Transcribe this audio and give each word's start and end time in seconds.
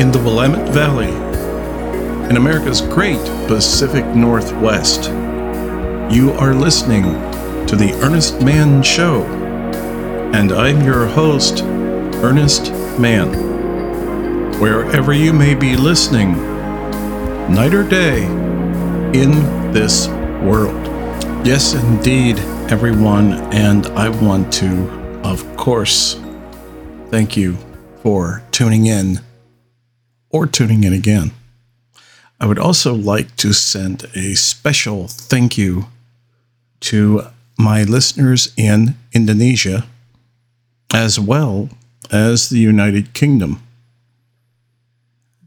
in 0.00 0.10
the 0.10 0.18
Willamette 0.18 0.70
Valley, 0.70 1.12
in 2.30 2.38
America's 2.38 2.80
great 2.80 3.22
Pacific 3.46 4.02
Northwest. 4.16 5.10
You 6.10 6.32
are 6.38 6.54
listening 6.54 7.02
to 7.66 7.76
The 7.76 7.92
Earnest 8.02 8.40
Mann 8.40 8.82
Show, 8.82 9.24
and 10.32 10.52
I'm 10.52 10.82
your 10.82 11.06
host, 11.06 11.62
Earnest 11.62 12.72
Mann. 12.98 13.28
Wherever 14.58 15.12
you 15.12 15.34
may 15.34 15.54
be 15.54 15.76
listening, 15.76 16.32
night 17.52 17.74
or 17.74 17.86
day, 17.86 18.24
in 19.12 19.32
this 19.74 20.08
world. 20.42 20.86
Yes, 21.46 21.74
indeed, 21.74 22.38
everyone, 22.72 23.34
and 23.52 23.84
I 23.88 24.08
want 24.08 24.50
to, 24.54 24.88
of 25.24 25.44
course, 25.58 26.18
thank 27.10 27.36
you 27.36 27.58
for 28.02 28.42
tuning 28.50 28.86
in 28.86 29.20
or 30.30 30.46
tuning 30.46 30.84
in 30.84 30.92
again. 30.92 31.32
I 32.40 32.46
would 32.46 32.58
also 32.58 32.94
like 32.94 33.36
to 33.36 33.52
send 33.52 34.06
a 34.14 34.34
special 34.34 35.08
thank 35.08 35.58
you 35.58 35.86
to 36.80 37.26
my 37.58 37.82
listeners 37.82 38.54
in 38.56 38.96
Indonesia 39.12 39.86
as 40.92 41.20
well 41.20 41.68
as 42.10 42.48
the 42.48 42.58
United 42.58 43.12
Kingdom. 43.12 43.62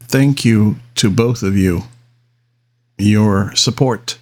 Thank 0.01 0.45
you 0.45 0.77
to 0.95 1.09
both 1.09 1.41
of 1.41 1.57
you. 1.57 1.83
Your 2.97 3.55
support 3.55 4.19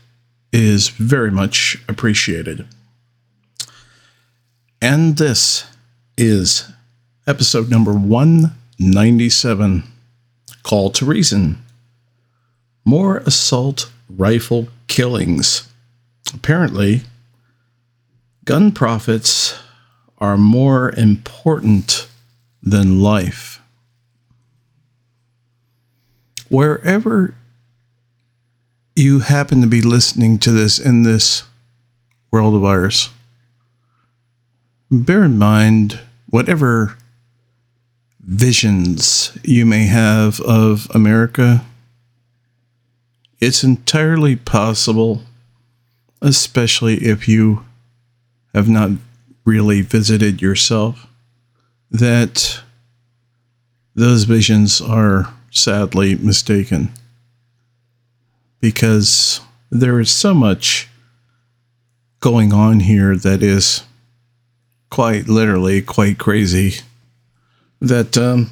is 0.53 0.87
very 0.89 1.31
much 1.31 1.83
appreciated. 1.89 2.65
And 4.81 5.17
this 5.17 5.65
is 6.17 6.71
episode 7.27 7.69
number 7.69 7.93
197 7.93 9.83
Call 10.63 10.89
to 10.91 11.05
Reason. 11.05 11.63
More 12.85 13.17
assault 13.17 13.91
rifle 14.09 14.67
killings. 14.87 15.67
Apparently, 16.33 17.01
gun 18.45 18.71
profits 18.71 19.57
are 20.17 20.37
more 20.37 20.91
important 20.95 22.07
than 22.61 23.01
life. 23.01 23.61
Wherever 26.49 27.33
you 28.95 29.19
happen 29.19 29.61
to 29.61 29.67
be 29.67 29.81
listening 29.81 30.37
to 30.39 30.51
this 30.51 30.77
in 30.79 31.03
this 31.03 31.43
world 32.29 32.53
of 32.55 32.63
ours, 32.63 33.09
bear 34.91 35.23
in 35.23 35.37
mind 35.37 35.99
whatever 36.29 36.97
visions 38.23 39.37
you 39.43 39.65
may 39.65 39.85
have 39.87 40.39
of 40.41 40.87
America, 40.93 41.65
it's 43.39 43.63
entirely 43.63 44.35
possible, 44.35 45.23
especially 46.21 46.97
if 46.97 47.27
you 47.27 47.65
have 48.53 48.69
not 48.69 48.91
really 49.43 49.81
visited 49.81 50.41
yourself, 50.41 51.07
that 51.89 52.61
those 53.95 54.23
visions 54.25 54.79
are 54.79 55.33
sadly 55.49 56.15
mistaken. 56.15 56.91
Because 58.59 59.41
there 59.71 59.99
is 59.99 60.11
so 60.11 60.33
much 60.33 60.87
going 62.19 62.53
on 62.53 62.81
here 62.81 63.15
that 63.15 63.41
is 63.41 63.83
quite 64.91 65.27
literally 65.27 65.81
quite 65.81 66.19
crazy 66.19 66.81
that 67.81 68.17
um, 68.17 68.51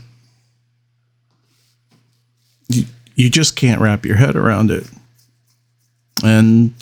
you, 2.67 2.85
you 3.15 3.29
just 3.29 3.55
can't 3.55 3.79
wrap 3.79 4.05
your 4.05 4.17
head 4.17 4.35
around 4.35 4.71
it. 4.71 4.89
And 6.23 6.73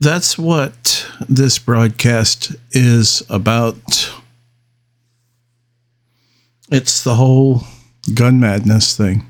that's 0.00 0.38
what 0.38 1.06
this 1.28 1.58
broadcast 1.58 2.54
is 2.70 3.22
about. 3.28 4.14
It's 6.70 7.02
the 7.02 7.16
whole 7.16 7.62
gun 8.14 8.38
madness 8.40 8.96
thing. 8.96 9.26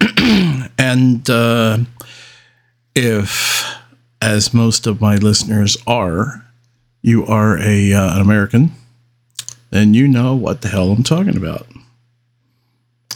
and 0.78 1.28
uh, 1.28 1.78
if, 2.94 3.64
as 4.22 4.54
most 4.54 4.86
of 4.86 5.00
my 5.00 5.16
listeners 5.16 5.76
are, 5.86 6.44
you 7.02 7.24
are 7.26 7.58
a 7.58 7.92
uh, 7.92 8.16
an 8.16 8.20
American 8.20 8.72
then 9.70 9.94
you 9.94 10.08
know 10.08 10.34
what 10.34 10.62
the 10.62 10.68
hell 10.68 10.90
I'm 10.90 11.02
talking 11.02 11.36
about. 11.36 11.66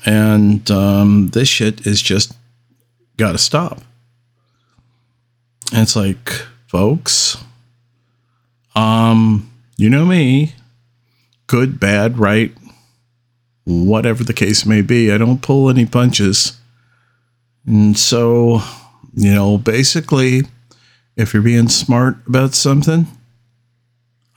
And 0.05 0.69
um, 0.71 1.28
this 1.28 1.49
shit 1.49 1.87
is 1.87 2.00
just 2.00 2.33
got 3.16 3.33
to 3.33 3.38
stop. 3.38 3.83
And 5.72 5.83
it's 5.83 5.97
like, 5.97 6.33
folks, 6.66 7.37
um, 8.75 9.50
you 9.77 9.91
know 9.91 10.05
me, 10.05 10.55
good, 11.47 11.78
bad, 11.78 12.19
right, 12.19 12.53
whatever 13.65 14.25
the 14.25 14.32
case 14.32 14.65
may 14.67 14.81
be. 14.81 15.12
I 15.12 15.19
don't 15.19 15.43
pull 15.43 15.69
any 15.69 15.87
punches. 15.87 16.59
And 17.67 17.97
so, 17.97 18.62
you 19.15 19.32
know, 19.32 19.59
basically, 19.59 20.43
if 21.17 21.34
you're 21.34 21.43
being 21.43 21.69
smart 21.69 22.17
about 22.27 22.55
something, 22.55 23.06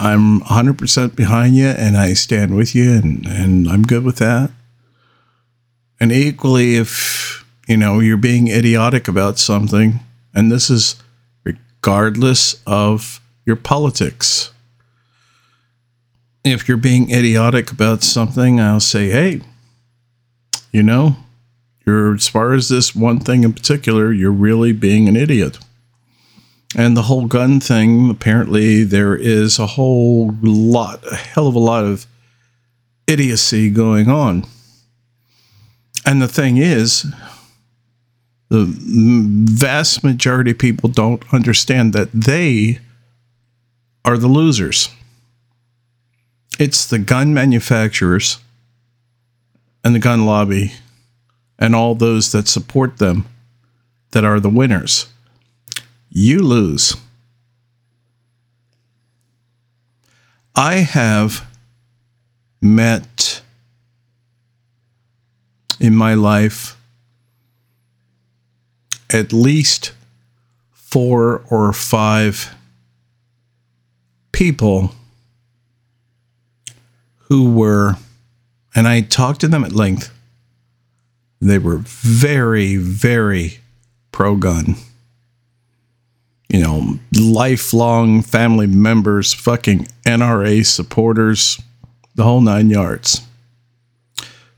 I'm 0.04 0.42
100% 0.42 1.16
behind 1.16 1.56
you 1.56 1.68
and 1.68 1.96
I 1.96 2.12
stand 2.12 2.58
with 2.58 2.76
you 2.76 2.92
and, 2.92 3.26
and 3.26 3.70
I'm 3.70 3.84
good 3.84 4.04
with 4.04 4.18
that. 4.18 4.52
And 5.98 6.12
equally, 6.12 6.76
if, 6.76 7.46
you 7.70 7.78
know, 7.78 8.02
you're 8.02 8.18
being 8.18 8.50
idiotic 8.50 9.08
about 9.08 9.40
something, 9.40 10.02
and 10.36 10.52
this 10.52 10.70
is 10.70 10.98
regardless 11.46 12.62
of 12.68 13.22
your 13.46 13.56
politics. 13.56 14.52
If 16.44 16.68
you're 16.68 16.76
being 16.76 17.10
idiotic 17.10 17.72
about 17.72 18.04
something, 18.04 18.60
I'll 18.60 18.82
say, 18.82 19.10
hey, 19.10 19.40
you 20.74 20.84
know, 20.84 21.16
you're 21.86 22.16
as 22.16 22.28
far 22.28 22.52
as 22.52 22.68
this 22.68 22.94
one 22.94 23.22
thing 23.22 23.46
in 23.46 23.54
particular, 23.54 24.12
you're 24.12 24.32
really 24.32 24.74
being 24.74 25.08
an 25.08 25.16
idiot. 25.16 25.60
And 26.76 26.98
the 26.98 27.04
whole 27.04 27.28
gun 27.28 27.60
thing, 27.60 28.10
apparently, 28.10 28.84
there 28.84 29.16
is 29.16 29.60
a 29.60 29.68
whole 29.68 30.36
lot, 30.42 31.04
a 31.12 31.16
hell 31.16 31.48
of 31.48 31.56
a 31.56 31.60
lot 31.60 31.86
of 31.86 32.08
idiocy 33.06 33.70
going 33.70 34.10
on. 34.10 34.46
And 36.06 36.22
the 36.22 36.28
thing 36.28 36.58
is, 36.58 37.06
the 38.50 38.66
vast 38.66 40.04
majority 40.04 40.52
of 40.52 40.58
people 40.58 40.90
don't 40.90 41.24
understand 41.32 41.94
that 41.94 42.12
they 42.12 42.80
are 44.04 44.18
the 44.18 44.28
losers. 44.28 44.90
It's 46.60 46.86
the 46.86 47.00
gun 47.00 47.34
manufacturers 47.34 48.40
and 49.84 49.96
the 49.96 50.00
gun 50.00 50.26
lobby 50.26 50.74
and 51.60 51.76
all 51.76 51.96
those 51.96 52.32
that 52.32 52.48
support 52.48 52.98
them 52.98 53.26
that 54.12 54.26
are 54.26 54.40
the 54.40 54.50
winners 54.50 55.08
you 56.14 56.44
lose. 56.44 56.96
I 60.56 60.76
have 60.76 61.46
met 62.62 63.42
in 65.80 65.96
my 65.96 66.14
life 66.14 66.78
at 69.12 69.34
least 69.34 69.92
four 70.72 71.44
or 71.50 71.74
five 71.74 72.56
people 74.32 74.94
who 77.28 77.52
were, 77.52 77.96
and 78.76 78.88
I 78.88 79.02
talked 79.02 79.42
to 79.42 79.48
them 79.48 79.64
at 79.64 79.72
length, 79.72 80.14
they 81.42 81.58
were 81.58 81.78
very, 81.78 82.78
very 82.78 83.58
pro 84.12 84.36
gun 84.36 84.76
you 86.50 86.62
know, 86.62 87.00
lifelong 87.20 88.22
family 88.22 88.68
members, 88.68 89.34
fucking 89.34 89.88
NRA 90.06 90.66
supporters, 90.66 91.62
the 92.16 92.24
whole 92.24 92.42
nine 92.42 92.70
yards. 92.70 93.22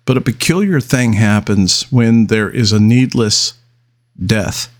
But 0.04 0.18
a 0.18 0.22
peculiar 0.22 0.80
thing 0.82 1.14
happens 1.14 1.92
when 1.92 2.28
there 2.28 2.50
is 2.50 2.72
a 2.72 2.80
needless 2.80 3.54
death 4.24 4.72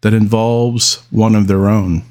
that 0.00 0.14
involves 0.14 1.02
one 1.10 1.34
of 1.34 1.46
their 1.46 1.68
own, 1.68 2.02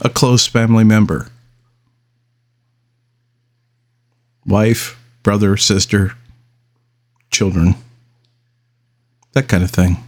a 0.00 0.08
close 0.08 0.46
family 0.46 0.84
member, 0.84 1.28
wife, 4.46 4.98
brother, 5.22 5.56
sister, 5.56 6.14
children, 7.30 7.74
that 9.32 9.48
kind 9.48 9.64
of 9.64 9.70
thing 9.70 10.03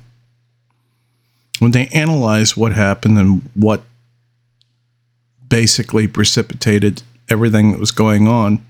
when 1.58 1.70
they 1.70 1.86
analyze 1.88 2.56
what 2.56 2.72
happened 2.72 3.18
and 3.18 3.48
what 3.54 3.82
basically 5.48 6.06
precipitated 6.06 7.02
everything 7.28 7.72
that 7.72 7.80
was 7.80 7.90
going 7.90 8.28
on, 8.28 8.64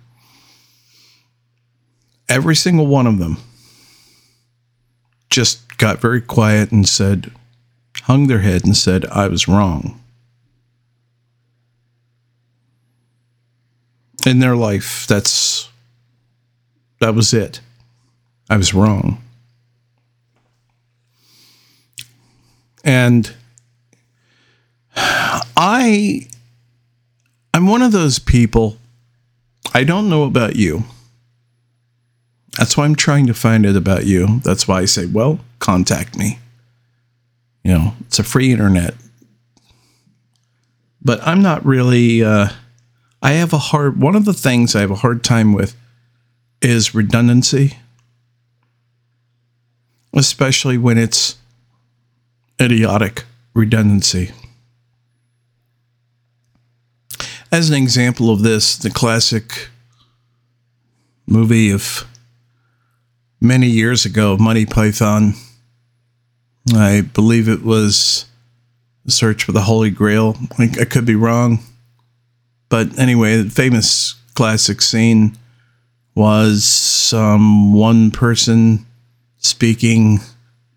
every 2.28 2.56
single 2.56 2.86
one 2.86 3.06
of 3.06 3.18
them 3.18 3.38
just 5.30 5.78
got 5.78 6.00
very 6.00 6.20
quiet 6.20 6.72
and 6.72 6.88
said, 6.88 7.32
hung 8.02 8.26
their 8.26 8.40
head 8.40 8.64
and 8.64 8.76
said, 8.76 9.04
I 9.06 9.28
was 9.28 9.48
wrong. 9.48 10.00
In 14.24 14.40
their 14.40 14.56
life, 14.56 15.06
that's 15.06 15.68
that 17.00 17.14
was 17.14 17.32
it. 17.32 17.60
I 18.48 18.56
was 18.56 18.74
wrong. 18.74 19.22
And 22.86 23.34
I 25.56 26.28
I'm 27.52 27.66
one 27.66 27.82
of 27.82 27.90
those 27.90 28.20
people 28.20 28.78
I 29.74 29.82
don't 29.82 30.08
know 30.08 30.22
about 30.22 30.54
you. 30.54 30.84
That's 32.56 32.76
why 32.76 32.84
I'm 32.84 32.94
trying 32.94 33.26
to 33.26 33.34
find 33.34 33.66
it 33.66 33.76
about 33.76 34.06
you. 34.06 34.40
That's 34.44 34.66
why 34.68 34.80
I 34.80 34.84
say, 34.86 35.04
well, 35.04 35.40
contact 35.58 36.16
me. 36.16 36.38
You 37.64 37.74
know, 37.74 37.94
it's 38.06 38.20
a 38.20 38.24
free 38.24 38.52
internet. 38.52 38.94
But 41.02 41.20
I'm 41.26 41.42
not 41.42 41.66
really 41.66 42.22
uh 42.22 42.50
I 43.20 43.32
have 43.32 43.52
a 43.52 43.58
hard 43.58 44.00
one 44.00 44.14
of 44.14 44.26
the 44.26 44.32
things 44.32 44.76
I 44.76 44.80
have 44.80 44.92
a 44.92 44.96
hard 44.96 45.24
time 45.24 45.52
with 45.52 45.74
is 46.62 46.94
redundancy. 46.94 47.78
Especially 50.14 50.78
when 50.78 50.98
it's 50.98 51.36
idiotic 52.60 53.24
redundancy. 53.54 54.32
As 57.52 57.70
an 57.70 57.76
example 57.76 58.30
of 58.30 58.42
this, 58.42 58.76
the 58.76 58.90
classic 58.90 59.68
movie 61.26 61.70
of 61.70 62.04
many 63.40 63.66
years 63.68 64.04
ago, 64.04 64.36
Monty 64.36 64.66
Python, 64.66 65.34
I 66.74 67.02
believe 67.02 67.48
it 67.48 67.62
was 67.62 68.26
Search 69.06 69.44
for 69.44 69.52
the 69.52 69.62
Holy 69.62 69.90
Grail. 69.90 70.36
I, 70.58 70.64
I 70.80 70.84
could 70.84 71.04
be 71.04 71.14
wrong. 71.14 71.60
But 72.68 72.98
anyway, 72.98 73.42
the 73.42 73.50
famous 73.50 74.14
classic 74.34 74.82
scene 74.82 75.38
was 76.16 77.12
um, 77.12 77.72
one 77.72 78.10
person 78.10 78.84
speaking 79.38 80.18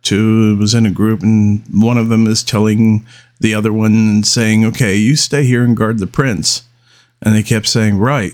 to 0.10 0.58
was 0.58 0.74
in 0.74 0.86
a 0.88 0.92
group 0.92 1.22
and 1.22 1.64
one 1.72 1.98
of 1.98 2.10
them 2.10 2.26
is 2.26 2.44
telling 2.44 3.06
the 3.40 3.54
other 3.54 3.72
one 3.72 3.94
and 3.94 4.28
saying 4.28 4.66
okay 4.66 4.96
you 4.96 5.16
stay 5.16 5.44
here 5.44 5.64
and 5.64 5.78
guard 5.78 6.00
the 6.00 6.08
prince. 6.08 6.64
And 7.22 7.36
they 7.36 7.44
kept 7.44 7.68
saying 7.68 7.98
right. 7.98 8.34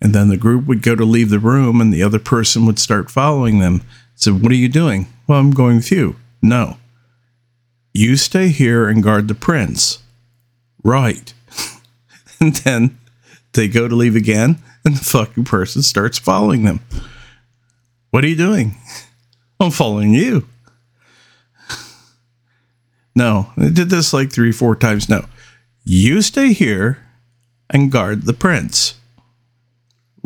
And 0.00 0.14
then 0.14 0.28
the 0.28 0.36
group 0.36 0.66
would 0.66 0.82
go 0.82 0.94
to 0.94 1.04
leave 1.04 1.30
the 1.30 1.40
room 1.40 1.80
and 1.80 1.92
the 1.92 2.02
other 2.02 2.20
person 2.20 2.64
would 2.64 2.78
start 2.78 3.10
following 3.10 3.58
them. 3.58 3.82
So 4.14 4.32
what 4.32 4.52
are 4.52 4.56
you 4.56 4.68
doing? 4.68 5.08
Well 5.26 5.38
i'm 5.38 5.50
going 5.50 5.76
with 5.76 5.92
you. 5.92 6.16
No. 6.40 6.78
You 7.92 8.16
stay 8.16 8.48
here 8.48 8.88
and 8.88 9.02
guard 9.02 9.28
the 9.28 9.34
prince. 9.34 9.98
Right. 10.82 11.32
And 12.42 12.56
then 12.56 12.98
they 13.52 13.68
go 13.68 13.86
to 13.86 13.94
leave 13.94 14.16
again 14.16 14.62
and 14.82 14.96
the 14.96 15.04
fucking 15.04 15.44
person 15.44 15.82
starts 15.82 16.18
following 16.18 16.64
them. 16.64 16.80
What 18.12 18.24
are 18.24 18.28
you 18.28 18.36
doing? 18.36 18.76
I'm 19.60 19.70
following 19.70 20.14
you 20.14 20.48
no, 23.20 23.50
I 23.58 23.68
did 23.68 23.90
this 23.90 24.14
like 24.14 24.32
three, 24.32 24.50
four 24.50 24.74
times. 24.74 25.10
No, 25.10 25.26
you 25.84 26.22
stay 26.22 26.54
here 26.54 27.04
and 27.68 27.92
guard 27.92 28.22
the 28.22 28.32
prince. 28.32 28.94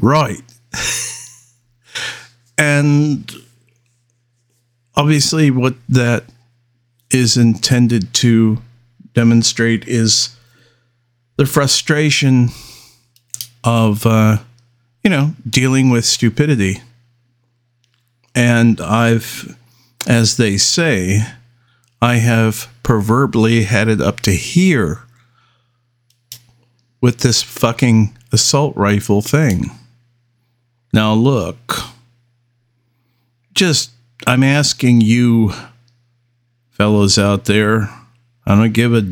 Right. 0.00 0.44
and 2.58 3.32
obviously, 4.94 5.50
what 5.50 5.75
that 5.88 6.23
is 7.11 7.37
intended 7.37 8.14
to 8.14 8.62
demonstrate 9.12 9.88
is 9.88 10.37
the 11.37 11.47
frustration 11.47 12.50
of, 13.64 14.06
uh, 14.06 14.38
you 15.02 15.11
know, 15.11 15.35
dealing 15.50 15.90
with 15.90 16.05
stupidity. 16.05 16.81
And 18.37 18.81
I've, 18.81 19.58
as 20.06 20.37
they 20.37 20.58
say, 20.58 21.26
I 22.05 22.17
have 22.17 22.69
proverbially 22.83 23.62
had 23.62 23.89
it 23.89 23.99
up 23.99 24.21
to 24.21 24.33
here 24.33 25.05
with 27.01 27.21
this 27.21 27.43
fucking 27.43 28.15
assault 28.31 28.77
rifle 28.77 29.23
thing. 29.23 29.71
Now, 30.93 31.15
look, 31.15 31.79
just 33.55 33.91
I'm 34.27 34.43
asking 34.43 35.01
you, 35.01 35.55
fellows 36.73 37.17
out 37.17 37.47
there, 37.47 37.89
I 38.45 38.55
don't 38.55 38.75
give 38.75 38.93
a 38.93 39.07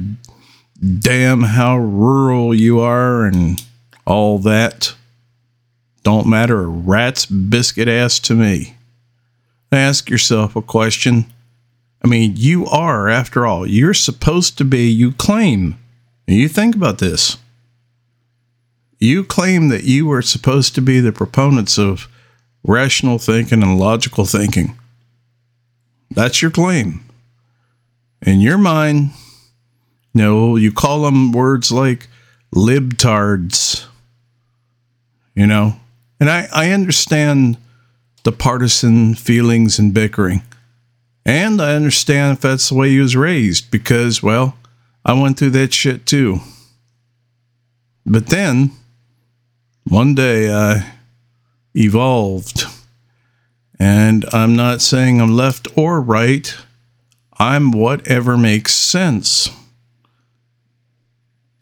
damn 0.98 1.44
how 1.44 1.78
rural 1.78 2.54
you 2.54 2.80
are 2.80 3.24
and 3.24 3.64
all 4.06 4.38
that. 4.40 4.94
Don't 6.02 6.26
matter 6.26 6.60
a 6.60 6.66
rat's 6.66 7.24
biscuit 7.24 7.88
ass 7.88 8.18
to 8.18 8.34
me. 8.34 8.76
Ask 9.72 10.10
yourself 10.10 10.56
a 10.56 10.60
question 10.60 11.24
I 12.04 12.08
mean, 12.08 12.34
you 12.36 12.66
are, 12.66 13.08
after 13.08 13.46
all, 13.46 13.66
you're 13.66 13.94
supposed 13.94 14.58
to 14.58 14.64
be, 14.64 14.90
you 14.90 15.12
claim, 15.12 15.78
you 16.26 16.48
think 16.48 16.74
about 16.74 16.98
this. 16.98 17.36
You 18.98 19.24
claim 19.24 19.68
that 19.68 19.84
you 19.84 20.10
are 20.12 20.22
supposed 20.22 20.74
to 20.74 20.80
be 20.80 21.00
the 21.00 21.12
proponents 21.12 21.78
of 21.78 22.08
rational 22.64 23.18
thinking 23.18 23.62
and 23.62 23.78
logical 23.78 24.24
thinking. 24.24 24.76
That's 26.10 26.42
your 26.42 26.50
claim. 26.50 27.04
In 28.20 28.40
your 28.40 28.58
mind, 28.58 29.10
you 30.12 30.22
know, 30.22 30.56
you 30.56 30.72
call 30.72 31.02
them 31.02 31.32
words 31.32 31.72
like 31.72 32.08
libtards, 32.54 33.86
you 35.34 35.46
know, 35.46 35.76
and 36.20 36.30
I, 36.30 36.48
I 36.52 36.70
understand 36.70 37.56
the 38.22 38.32
partisan 38.32 39.14
feelings 39.14 39.78
and 39.78 39.92
bickering. 39.92 40.42
And 41.24 41.62
I 41.62 41.74
understand 41.74 42.36
if 42.36 42.40
that's 42.42 42.68
the 42.68 42.74
way 42.74 42.90
he 42.90 42.98
was 42.98 43.14
raised 43.14 43.70
because, 43.70 44.22
well, 44.22 44.56
I 45.04 45.12
went 45.12 45.38
through 45.38 45.50
that 45.50 45.72
shit 45.72 46.06
too. 46.06 46.40
But 48.04 48.26
then, 48.28 48.72
one 49.84 50.14
day 50.14 50.52
I 50.52 50.92
evolved. 51.74 52.64
And 53.78 54.24
I'm 54.32 54.54
not 54.56 54.80
saying 54.80 55.20
I'm 55.20 55.36
left 55.36 55.66
or 55.76 56.00
right, 56.00 56.54
I'm 57.38 57.72
whatever 57.72 58.36
makes 58.36 58.74
sense. 58.74 59.48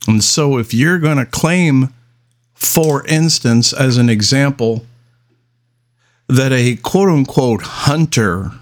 And 0.07 0.25
so, 0.25 0.59
if 0.59 0.73
you're 0.75 0.99
going 0.99 1.19
to 1.19 1.27
claim, 1.27 1.95
for 2.55 3.07
instance, 3.07 3.73
as 3.73 3.97
an 3.97 4.09
example, 4.09 4.85
that 6.29 6.53
a 6.53 6.77
quote 6.77 7.09
unquote 7.09 7.63
hunter 7.63 8.53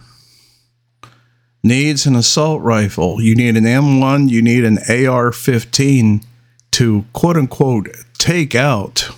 needs 1.62 2.06
an 2.06 2.14
assault 2.14 2.62
rifle. 2.62 3.20
You 3.20 3.34
need 3.34 3.56
an 3.56 3.64
M1, 3.64 4.28
you 4.28 4.42
need 4.42 4.64
an 4.64 4.78
AR 4.88 5.32
15 5.32 6.22
to 6.72 7.04
quote 7.12 7.36
unquote 7.36 7.88
take 8.18 8.54
out 8.54 9.10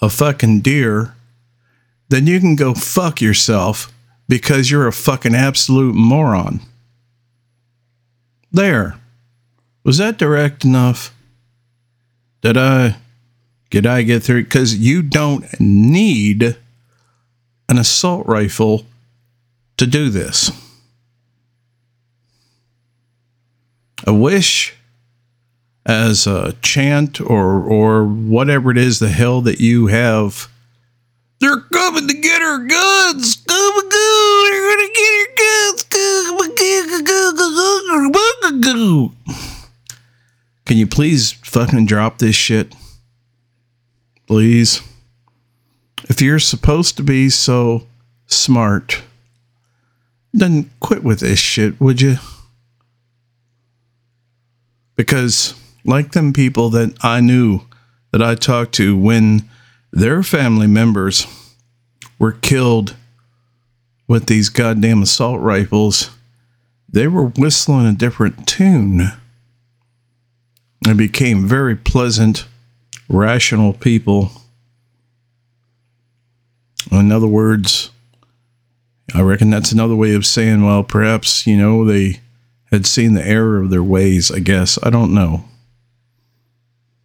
a 0.00 0.10
fucking 0.10 0.60
deer, 0.60 1.14
then 2.08 2.26
you 2.26 2.40
can 2.40 2.56
go 2.56 2.74
fuck 2.74 3.20
yourself 3.20 3.92
because 4.28 4.70
you're 4.70 4.86
a 4.86 4.92
fucking 4.92 5.34
absolute 5.34 5.94
moron. 5.94 6.60
There. 8.52 8.98
Was 9.84 9.98
that 9.98 10.18
direct 10.18 10.64
enough? 10.64 11.14
Did 12.42 12.56
I 12.56 12.96
did 13.70 13.86
I 13.86 14.02
get 14.02 14.22
through? 14.22 14.44
Because 14.44 14.76
you 14.76 15.02
don't 15.02 15.44
need 15.60 16.56
an 17.68 17.78
assault 17.78 18.26
rifle 18.26 18.86
to 19.76 19.86
do 19.86 20.08
this. 20.08 20.50
A 24.06 24.14
wish 24.14 24.74
as 25.84 26.26
a 26.26 26.54
chant 26.62 27.20
or 27.20 27.62
or 27.62 28.04
whatever 28.04 28.70
it 28.70 28.78
is 28.78 28.98
the 28.98 29.08
hell 29.08 29.40
that 29.42 29.60
you 29.60 29.88
have. 29.88 30.48
They're 31.40 31.60
coming 31.60 32.08
to 32.08 32.14
get 32.14 32.40
our 32.40 32.58
guns. 32.58 33.36
Come 33.36 33.88
go. 33.88 34.42
They're 34.50 34.76
gonna 34.76 34.92
get 34.94 35.36
guns. 35.36 35.84
Can 40.64 40.76
you 40.76 40.86
please 40.86 41.32
fucking 41.32 41.86
drop 41.86 42.18
this 42.18 42.34
shit? 42.34 42.74
Please. 44.26 44.82
If 46.08 46.20
you're 46.20 46.38
supposed 46.38 46.96
to 46.96 47.02
be 47.02 47.28
so 47.30 47.86
smart 48.26 49.02
then 50.32 50.70
quit 50.80 51.02
with 51.02 51.20
this 51.20 51.38
shit 51.38 51.80
would 51.80 52.00
you 52.00 52.16
because 54.96 55.54
like 55.84 56.12
them 56.12 56.32
people 56.32 56.70
that 56.70 56.96
I 57.02 57.20
knew 57.20 57.60
that 58.12 58.22
I 58.22 58.34
talked 58.34 58.74
to 58.74 58.96
when 58.96 59.48
their 59.92 60.22
family 60.22 60.66
members 60.66 61.26
were 62.18 62.32
killed 62.32 62.96
with 64.08 64.26
these 64.26 64.48
goddamn 64.48 65.02
assault 65.02 65.40
rifles, 65.40 66.10
they 66.88 67.06
were 67.06 67.26
whistling 67.26 67.86
a 67.86 67.92
different 67.92 68.46
tune. 68.46 69.12
They 70.82 70.94
became 70.94 71.46
very 71.46 71.74
pleasant, 71.74 72.46
rational 73.08 73.72
people. 73.72 74.30
In 76.92 77.10
other 77.10 77.26
words, 77.26 77.90
I 79.14 79.22
reckon 79.22 79.50
that's 79.50 79.72
another 79.72 79.96
way 79.96 80.14
of 80.14 80.24
saying, 80.24 80.64
well, 80.64 80.84
perhaps, 80.84 81.46
you 81.46 81.56
know, 81.56 81.84
they 81.84 82.20
had 82.70 82.86
seen 82.86 83.14
the 83.14 83.26
error 83.26 83.60
of 83.60 83.70
their 83.70 83.82
ways, 83.82 84.30
I 84.30 84.40
guess. 84.40 84.78
I 84.82 84.90
don't 84.90 85.14
know. 85.14 85.44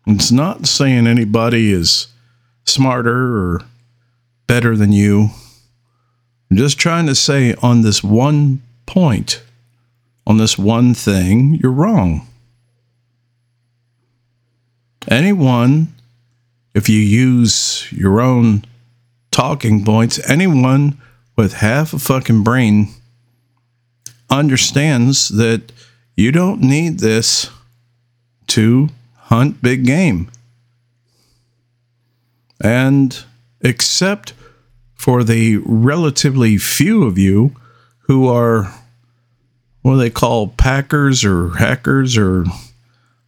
It's 0.07 0.31
not 0.31 0.65
saying 0.65 1.07
anybody 1.07 1.71
is 1.71 2.07
smarter 2.65 3.37
or 3.37 3.61
better 4.47 4.75
than 4.75 4.91
you. 4.91 5.29
I'm 6.49 6.57
just 6.57 6.77
trying 6.77 7.05
to 7.07 7.15
say 7.15 7.53
on 7.61 7.81
this 7.81 8.03
one 8.03 8.61
point, 8.85 9.41
on 10.25 10.37
this 10.37 10.57
one 10.57 10.93
thing, 10.93 11.59
you're 11.61 11.71
wrong. 11.71 12.27
Anyone, 15.07 15.93
if 16.73 16.89
you 16.89 16.99
use 16.99 17.87
your 17.91 18.21
own 18.21 18.65
talking 19.31 19.85
points, 19.85 20.19
anyone 20.29 20.97
with 21.35 21.53
half 21.53 21.93
a 21.93 21.99
fucking 21.99 22.43
brain 22.43 22.89
understands 24.31 25.29
that 25.29 25.71
you 26.15 26.31
don't 26.31 26.61
need 26.61 26.99
this 26.99 27.49
to 28.47 28.89
hunt 29.15 29.61
big 29.61 29.85
game. 29.85 30.31
And 32.63 33.23
except 33.61 34.33
for 34.95 35.23
the 35.23 35.57
relatively 35.57 36.57
few 36.57 37.03
of 37.03 37.17
you 37.17 37.55
who 38.01 38.27
are 38.27 38.73
what 39.81 39.93
do 39.93 39.97
they 39.97 40.09
call 40.09 40.47
packers 40.47 41.25
or 41.25 41.49
hackers 41.55 42.17
or 42.17 42.45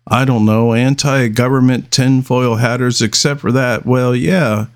I 0.07 0.25
don't 0.25 0.45
know, 0.45 0.73
anti 0.73 1.29
government 1.29 1.91
tinfoil 1.91 2.55
hatters, 2.55 3.01
except 3.01 3.39
for 3.39 3.51
that, 3.53 3.85
well, 3.85 4.15
yeah. 4.15 4.67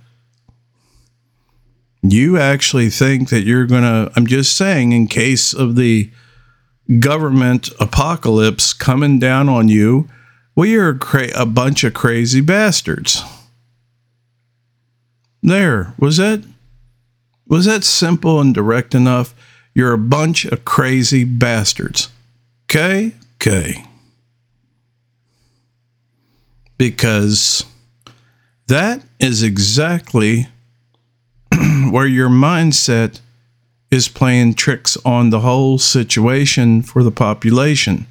You 2.01 2.38
actually 2.38 2.89
think 2.89 3.30
that 3.30 3.44
you're 3.44 3.66
going 3.66 3.84
to, 3.84 4.12
I'm 4.16 4.27
just 4.27 4.56
saying, 4.56 4.92
in 4.92 5.08
case 5.08 5.54
of 5.54 5.75
the 5.75 6.12
government 7.00 7.70
apocalypse 7.80 8.74
coming 8.74 9.20
down 9.20 9.50
on 9.50 9.68
you, 9.68 10.08
well, 10.56 10.68
you're 10.68 10.89
a, 10.89 10.98
cra- 10.98 11.36
a 11.36 11.46
bunch 11.46 11.84
of 11.84 11.94
crazy 11.94 12.42
bastards. 12.42 13.24
There, 15.44 15.94
was 16.00 16.18
that 16.18 16.44
was 17.48 17.66
that 17.66 17.84
simple 17.84 18.42
and 18.42 18.54
direct 18.54 18.94
enough? 18.94 19.34
You're 19.74 19.94
a 19.94 19.98
bunch 19.98 20.46
of 20.46 20.66
crazy 20.66 21.24
bastards. 21.24 22.10
Okay? 22.66 23.13
Okay. 23.36 23.86
Because 26.77 27.63
that 28.68 29.04
is 29.20 29.44
exactly 29.44 30.48
where 31.91 32.08
your 32.08 32.29
mindset 32.29 33.20
is 33.89 34.10
playing 34.10 34.53
tricks 34.53 34.98
on 35.06 35.29
the 35.29 35.39
whole 35.39 35.77
situation 35.77 36.82
for 36.82 37.03
the 37.03 37.12
population. 37.12 38.06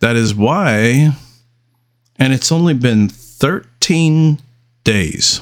That 0.00 0.16
is 0.16 0.34
why, 0.34 1.12
and 2.18 2.32
it's 2.32 2.52
only 2.52 2.74
been 2.74 3.08
13 3.08 4.40
days. 4.84 5.40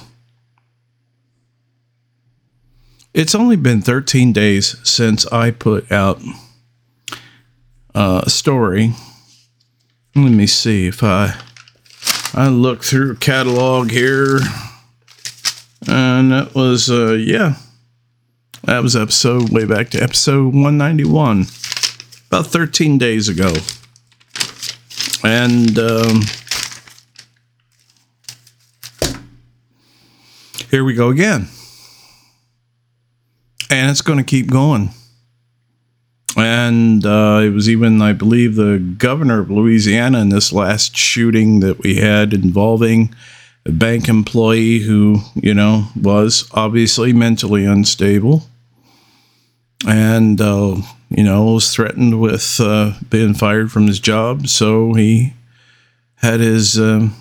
It's 3.15 3.35
only 3.35 3.57
been 3.57 3.83
13 3.83 4.33
days 4.33 4.77
since 4.89 5.27
I 5.27 5.51
put 5.51 5.91
out 5.93 6.23
a 7.95 8.31
story. 8.31 8.95
Let 10.15 10.31
me 10.31 10.47
see 10.47 10.87
if 10.87 11.03
I 11.03 11.35
I 12.35 12.49
look 12.49 12.83
through 12.83 13.17
catalog 13.17 13.91
here. 13.91 14.41
And 15.87 16.33
that 16.33 16.55
was 16.55 16.91
uh 16.91 17.13
yeah, 17.13 17.57
that 18.65 18.83
was 18.83 18.95
episode 18.95 19.51
way 19.51 19.65
back 19.65 19.91
to 19.91 20.01
episode 20.01 20.55
191, 20.55 21.47
about 22.29 22.47
13 22.47 22.97
days 22.97 23.29
ago. 23.29 23.53
And 25.25 25.77
um, 25.79 26.23
here 30.71 30.85
we 30.85 30.95
go 30.95 31.11
again. 31.11 31.49
And 33.69 33.91
it's 33.91 34.01
going 34.01 34.19
to 34.19 34.25
keep 34.25 34.49
going. 34.49 34.91
And 36.37 37.05
uh, 37.05 37.41
it 37.43 37.51
was 37.51 37.69
even, 37.69 38.01
I 38.01 38.13
believe, 38.13 38.55
the 38.55 38.79
governor 38.79 39.41
of 39.41 39.51
Louisiana 39.51 40.21
in 40.21 40.29
this 40.29 40.53
last 40.53 40.97
shooting 40.97 41.61
that 41.61 41.81
we 41.81 41.97
had 41.97 42.33
involving 42.33 43.13
a 43.67 43.73
bank 43.73 44.09
employee 44.09 44.79
who, 44.79 45.19
you 45.35 45.53
know, 45.53 45.89
was 46.01 46.49
obviously 46.55 47.13
mentally 47.13 47.65
unstable 47.65 48.45
and 49.87 50.41
uh, 50.41 50.77
you 51.11 51.25
know 51.25 51.45
was 51.45 51.73
threatened 51.73 52.21
with 52.21 52.61
uh, 52.61 52.93
being 53.09 53.35
fired 53.35 53.71
from 53.73 53.87
his 53.87 54.01
job. 54.01 54.49
So 54.49 54.95
he 54.95 55.35
had 56.17 56.41
his 56.41 56.79
um, 56.79 57.15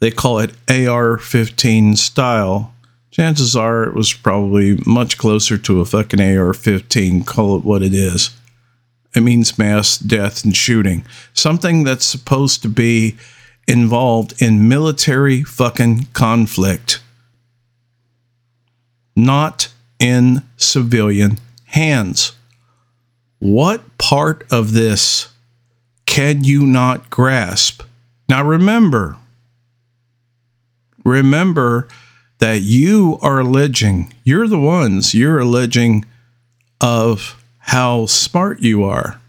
they 0.00 0.10
call 0.10 0.38
it 0.38 0.52
AR-15 0.68 1.96
style. 1.96 2.74
Chances 3.10 3.54
are 3.56 3.84
it 3.84 3.94
was 3.94 4.12
probably 4.12 4.78
much 4.86 5.18
closer 5.18 5.58
to 5.58 5.80
a 5.80 5.84
fucking 5.84 6.20
AR-15. 6.20 7.26
Call 7.26 7.56
it 7.56 7.64
what 7.64 7.82
it 7.82 7.92
is. 7.92 8.30
It 9.14 9.22
means 9.22 9.58
mass 9.58 9.98
death 9.98 10.44
and 10.44 10.56
shooting. 10.56 11.04
Something 11.34 11.82
that's 11.84 12.04
supposed 12.04 12.62
to 12.62 12.68
be 12.68 13.16
involved 13.66 14.40
in 14.40 14.68
military 14.68 15.42
fucking 15.42 16.06
conflict. 16.12 17.02
Not 19.16 19.72
in 20.00 20.42
civilian 20.56 21.38
hands. 21.66 22.32
What 23.38 23.98
part 23.98 24.44
of 24.50 24.72
this 24.72 25.28
can 26.06 26.42
you 26.42 26.66
not 26.66 27.10
grasp? 27.10 27.82
Now 28.28 28.44
remember, 28.44 29.16
remember 31.04 31.86
that 32.38 32.62
you 32.62 33.18
are 33.22 33.40
alleging, 33.40 34.12
you're 34.24 34.48
the 34.48 34.58
ones, 34.58 35.14
you're 35.14 35.38
alleging 35.38 36.04
of 36.80 37.42
how 37.58 38.06
smart 38.06 38.60
you 38.60 38.82
are. 38.84 39.20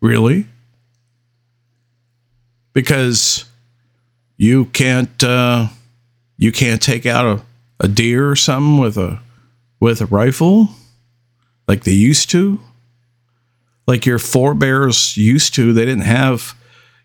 Really? 0.00 0.46
Because 2.72 3.44
you 4.36 4.66
can't 4.66 5.22
uh, 5.22 5.68
you 6.36 6.50
can't 6.52 6.82
take 6.82 7.06
out 7.06 7.24
a 7.24 7.42
a 7.84 7.88
deer 7.88 8.30
or 8.30 8.34
something 8.34 8.78
with 8.78 8.96
a 8.96 9.20
with 9.78 10.00
a 10.00 10.06
rifle 10.06 10.70
like 11.68 11.84
they 11.84 11.92
used 11.92 12.30
to? 12.30 12.58
Like 13.86 14.06
your 14.06 14.18
forebears 14.18 15.16
used 15.18 15.54
to 15.56 15.74
they 15.74 15.84
didn't 15.84 16.04
have 16.04 16.54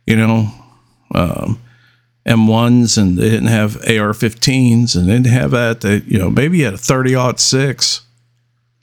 you 0.08 0.16
know 0.16 0.48
um, 1.14 1.60
m1s 2.26 2.98
and 2.98 3.18
they 3.18 3.30
didn't 3.30 3.48
have 3.48 3.76
ar-15s 3.78 4.96
and 4.96 5.10
they 5.10 5.14
didn't 5.14 5.26
have 5.28 5.52
that. 5.52 5.82
They 5.82 5.98
you 6.08 6.18
know 6.18 6.30
maybe 6.30 6.60
you 6.60 6.66
had 6.66 6.76
a 6.76 6.78
30 6.78 7.38
6 7.38 8.02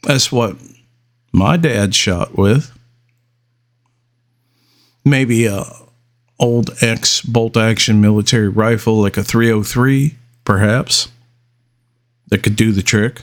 that's 0.03 0.31
what 0.31 0.57
my 1.33 1.57
dad 1.57 1.95
shot 1.95 2.37
with. 2.37 2.71
Maybe 5.05 5.47
a 5.47 5.65
old 6.38 6.71
X 6.83 7.23
bolt 7.23 7.57
action 7.57 8.03
military 8.03 8.49
rifle 8.49 9.00
like 9.00 9.17
a 9.17 9.25
303 9.25 10.17
perhaps 10.45 11.09
that 12.28 12.42
could 12.42 12.56
do 12.56 12.73
the 12.73 12.83
trick. 12.83 13.23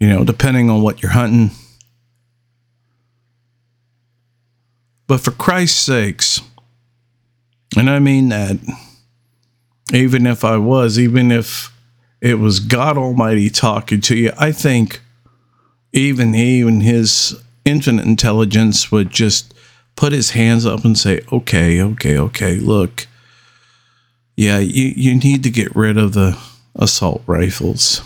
You 0.00 0.08
know, 0.08 0.24
depending 0.24 0.68
on 0.68 0.82
what 0.82 1.02
you're 1.02 1.12
hunting. 1.12 1.50
But 5.06 5.20
for 5.20 5.30
Christ's 5.30 5.80
sakes, 5.80 6.40
and 7.76 7.88
I 7.88 7.98
mean 7.98 8.30
that, 8.30 8.58
even 9.92 10.26
if 10.26 10.44
I 10.44 10.56
was, 10.56 10.98
even 10.98 11.30
if 11.30 11.72
it 12.20 12.34
was 12.36 12.60
God 12.60 12.96
Almighty 12.96 13.50
talking 13.50 14.00
to 14.02 14.16
you, 14.16 14.32
I 14.38 14.52
think 14.52 15.00
even 15.92 16.34
even 16.34 16.80
his 16.80 17.40
infinite 17.64 18.06
intelligence 18.06 18.90
would 18.90 19.10
just 19.10 19.54
put 19.96 20.12
his 20.12 20.30
hands 20.30 20.64
up 20.64 20.84
and 20.84 20.98
say, 20.98 21.20
"Okay, 21.30 21.80
okay, 21.80 22.18
okay, 22.18 22.56
look, 22.56 23.06
yeah, 24.36 24.58
you 24.58 24.92
you 24.96 25.14
need 25.14 25.42
to 25.42 25.50
get 25.50 25.74
rid 25.76 25.98
of 25.98 26.12
the 26.12 26.38
assault 26.74 27.22
rifles. 27.26 28.02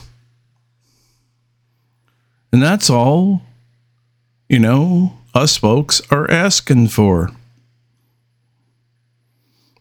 And 2.53 2.63
that's 2.63 2.89
all, 2.89 3.43
you 4.49 4.59
know, 4.59 5.19
us 5.35 5.57
folks 5.57 6.01
are 6.11 6.31
asking 6.31 6.89
for. 6.89 7.31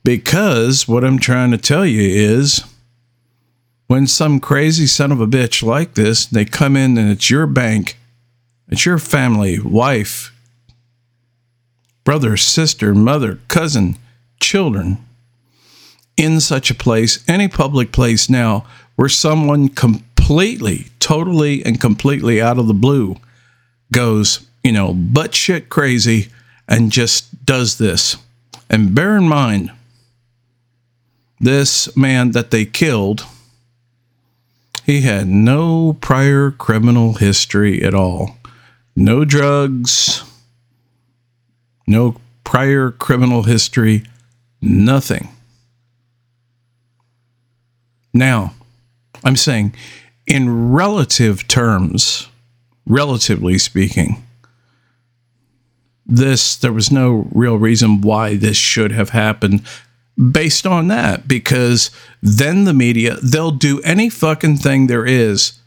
Because 0.04 0.88
what 0.88 1.04
I'm 1.04 1.18
trying 1.18 1.52
to 1.52 1.58
tell 1.58 1.86
you 1.86 2.02
is 2.02 2.64
when 3.88 4.08
some 4.08 4.40
crazy 4.40 4.88
son 4.88 5.12
of 5.12 5.22
a 5.22 5.28
bitch 5.28 5.64
like 5.64 5.94
this, 5.94 6.26
they 6.26 6.46
come 6.46 6.76
in 6.76 6.98
and 6.98 7.10
it's 7.10 7.30
your 7.30 7.48
bank, 7.48 7.98
it's 8.68 8.86
your 8.86 8.98
family, 8.98 9.60
wife, 9.60 10.34
brother, 12.04 12.36
sister, 12.36 12.94
mother, 12.94 13.40
cousin, 13.48 13.98
children, 14.40 15.05
in 16.18 16.40
such 16.40 16.70
a 16.70 16.76
place, 16.76 17.24
any 17.28 17.48
public 17.48 17.92
place 17.92 18.30
now, 18.30 18.66
where 18.96 19.10
someone 19.10 19.68
completely, 19.70 20.88
totally, 21.00 21.64
and 21.66 21.82
completely 21.82 22.42
out 22.42 22.58
of 22.58 22.68
the 22.68 22.74
blue 22.74 23.16
goes, 23.92 24.48
you 24.64 24.72
know, 24.72 24.94
butt 24.94 25.36
shit 25.36 25.70
crazy 25.70 26.30
and 26.68 26.92
just 26.92 27.46
does 27.46 27.78
this. 27.78 28.18
And 28.70 28.96
bear 28.96 29.18
in 29.18 29.28
mind, 29.28 29.72
this 31.40 31.96
man 31.96 32.32
that 32.32 32.52
they 32.52 32.66
killed, 32.66 33.26
he 34.86 35.02
had 35.02 35.28
no 35.28 35.98
prior 36.00 36.52
criminal 36.52 37.14
history 37.14 37.84
at 37.84 37.94
all. 37.94 38.38
No 38.96 39.26
drugs, 39.26 40.24
no 41.86 42.16
prior 42.44 42.92
criminal 42.92 43.44
history, 43.44 44.04
nothing. 44.62 45.28
Now, 48.16 48.54
I'm 49.26 49.36
saying 49.36 49.76
in 50.26 50.72
relative 50.72 51.48
terms, 51.50 52.30
relatively 52.88 53.58
speaking, 53.58 54.24
this, 56.06 56.56
there 56.56 56.72
was 56.72 56.90
no 56.90 57.28
real 57.34 57.58
reason 57.58 58.00
why 58.00 58.38
this 58.38 58.56
should 58.56 58.94
have 58.94 59.10
happened 59.10 59.64
based 60.32 60.66
on 60.66 60.88
that 60.88 61.28
because 61.28 61.92
then 62.24 62.64
the 62.64 62.74
media 62.74 63.18
they'll 63.22 63.52
do 63.52 63.82
any 63.82 64.10
fucking 64.10 64.56
thing 64.56 64.88
there 64.88 65.06
is 65.06 65.60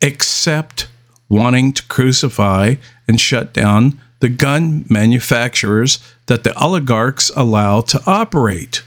except 0.00 0.88
wanting 1.28 1.70
to 1.74 1.86
crucify 1.88 2.76
and 3.06 3.20
shut 3.20 3.52
down 3.52 4.00
the 4.20 4.30
gun 4.30 4.86
manufacturers 4.88 5.98
that 6.26 6.44
the 6.44 6.58
oligarchs 6.58 7.30
allow 7.36 7.82
to 7.82 8.00
operate 8.06 8.82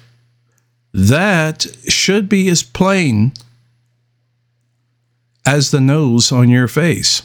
that 0.94 1.66
should 1.88 2.30
be 2.30 2.48
as 2.50 2.64
plain 2.64 3.34
as 5.46 5.72
the 5.72 5.82
nose 5.82 6.32
on 6.32 6.50
your 6.50 6.68
face. 6.68 7.24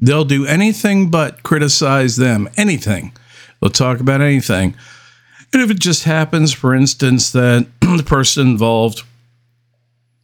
They'll 0.00 0.24
do 0.24 0.46
anything 0.46 1.10
but 1.10 1.42
criticize 1.42 2.16
them. 2.16 2.48
Anything. 2.56 3.12
They'll 3.60 3.70
talk 3.70 4.00
about 4.00 4.20
anything. 4.20 4.74
And 5.52 5.62
if 5.62 5.70
it 5.70 5.78
just 5.78 6.04
happens, 6.04 6.52
for 6.52 6.74
instance, 6.74 7.30
that 7.32 7.66
the 7.80 8.04
person 8.04 8.48
involved 8.48 9.02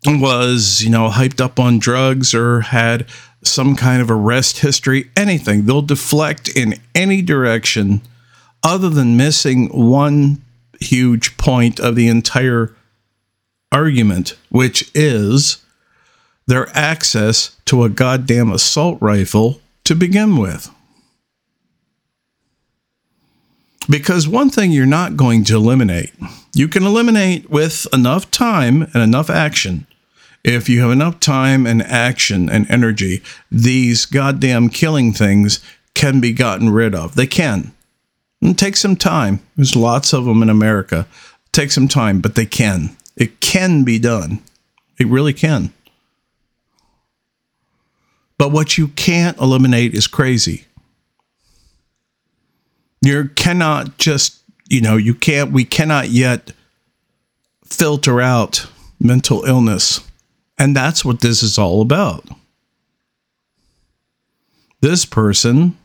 was, 0.04 0.82
you 0.82 0.90
know, 0.90 1.09
hyped 1.11 1.40
up 1.40 1.61
on 1.61 1.78
drugs 1.78 2.35
or 2.35 2.61
had 2.61 3.06
some 3.44 3.76
kind 3.76 4.02
of 4.02 4.11
arrest 4.11 4.59
history, 4.59 5.11
anything, 5.16 5.64
they'll 5.64 5.82
deflect 5.82 6.49
in 6.49 6.75
any 6.94 7.23
direction 7.23 8.00
other 8.62 8.88
than 8.88 9.16
missing 9.16 9.68
one 9.68 10.42
huge 10.83 11.37
point 11.39 11.81
of 11.81 11.97
the 11.97 12.09
entire 12.09 12.75
argument, 13.71 14.37
which 14.51 14.91
is 14.95 15.65
their 16.47 16.69
access 16.77 17.57
to 17.65 17.85
a 17.85 17.89
goddamn 17.89 18.53
assault 18.53 18.99
rifle 19.01 19.61
to 19.85 19.95
begin 19.95 20.37
with. 20.37 20.71
Because 23.89 24.28
one 24.28 24.50
thing 24.50 24.71
you're 24.71 24.87
not 24.87 25.17
going 25.17 25.45
to 25.45 25.56
eliminate, 25.56 26.13
you 26.54 26.69
can 26.69 26.85
eliminate 26.85 27.50
with 27.50 27.87
enough 27.93 28.30
time 28.30 28.83
and 28.95 29.02
enough 29.02 29.28
action. 29.28 29.87
If 30.45 30.69
you 30.69 30.80
have 30.83 30.91
enough 30.91 31.21
time 31.21 31.67
and 31.67 31.83
action 31.83 32.50
and 32.50 32.69
energy, 32.71 33.23
these 33.50 34.06
goddamn 34.06 34.69
killing 34.69 35.13
things 35.13 35.61
can 35.95 36.21
be 36.21 36.33
gotten 36.33 36.71
rid 36.71 36.95
of. 36.95 37.15
They 37.15 37.26
can. 37.26 37.73
It 38.43 38.59
takes 38.59 38.81
some 38.81 38.97
time. 38.97 39.41
There's 39.57 39.76
lots 39.76 40.13
of 40.13 40.25
them 40.25 40.43
in 40.43 40.50
America. 40.50 41.07
It 41.47 41.52
takes 41.52 41.75
some 41.75 41.89
time, 41.89 42.21
but 42.21 42.35
they 42.35 42.45
can. 42.45 42.97
It 43.17 43.41
can 43.41 43.85
be 43.85 43.99
done. 43.99 44.43
It 44.99 45.07
really 45.07 45.33
can. 45.33 45.73
But 48.39 48.50
what 48.50 48.76
you 48.76 48.89
can't 48.89 49.39
eliminate 49.39 49.95
is 49.95 50.09
crazy. 50.09 50.65
You 53.00 53.28
cannot 53.37 53.99
just, 53.99 54.43
you 54.69 54.81
know, 54.81 54.97
you 54.97 55.15
can't, 55.15 55.52
we 55.52 55.65
cannot 55.65 56.11
yet 56.11 56.50
filter 57.65 58.21
out 58.21 58.67
mental 58.99 59.45
illness. 59.45 60.00
And 60.59 60.75
that's 60.76 61.05
what 61.05 61.21
this 61.21 61.43
is 61.43 61.59
all 61.59 61.81
about. 61.81 62.28
This 64.81 65.05
person 65.05 65.78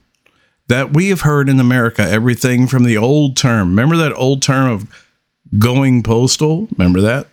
that 0.68 0.94
we 0.94 1.10
have 1.10 1.22
heard 1.22 1.50
in 1.50 1.60
America, 1.60 2.02
everything 2.02 2.68
from 2.68 2.84
the 2.84 2.98
old 2.98 3.38
term. 3.38 3.70
Remember 3.70 3.98
that 3.98 4.14
old 4.14 4.42
term 4.42 4.70
of 4.70 5.06
going 5.58 6.04
postal? 6.04 6.68
Remember 6.78 7.02
that? 7.02 7.28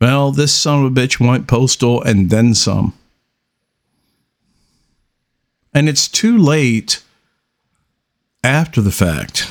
Well, 0.00 0.32
this 0.32 0.52
son 0.54 0.84
of 0.84 0.92
a 0.92 0.94
bitch 0.94 1.18
went 1.18 1.48
postal 1.48 2.02
and 2.02 2.30
then 2.30 2.54
some. 2.54 2.94
And 5.72 5.88
it's 5.88 6.06
too 6.06 6.38
late 6.38 7.02
after 8.44 8.80
the 8.80 8.92
fact. 8.92 9.50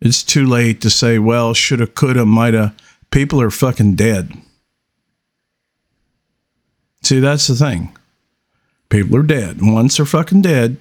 It's 0.00 0.22
too 0.22 0.46
late 0.46 0.80
to 0.82 0.90
say, 0.90 1.18
well, 1.18 1.54
shoulda, 1.54 1.88
coulda, 1.88 2.24
mighta. 2.24 2.72
People 3.10 3.40
are 3.40 3.50
fucking 3.50 3.96
dead. 3.96 4.32
See, 7.02 7.18
that's 7.18 7.48
the 7.48 7.56
thing. 7.56 7.96
People 8.88 9.16
are 9.16 9.22
dead. 9.22 9.58
Once 9.60 9.96
they're 9.96 10.06
fucking 10.06 10.42
dead, 10.42 10.78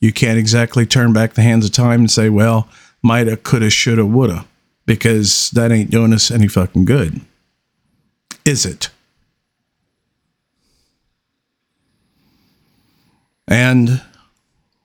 you 0.00 0.12
can't 0.12 0.38
exactly 0.38 0.84
turn 0.84 1.12
back 1.12 1.34
the 1.34 1.42
hands 1.42 1.64
of 1.64 1.72
time 1.72 2.00
and 2.00 2.10
say, 2.10 2.28
well, 2.28 2.68
mighta, 3.04 3.42
coulda, 3.42 3.70
shoulda, 3.70 4.04
woulda, 4.04 4.44
because 4.84 5.50
that 5.50 5.72
ain't 5.72 5.90
doing 5.90 6.12
us 6.12 6.30
any 6.30 6.48
fucking 6.48 6.84
good. 6.84 7.20
Is 8.44 8.66
it? 8.66 8.90
And 13.48 14.02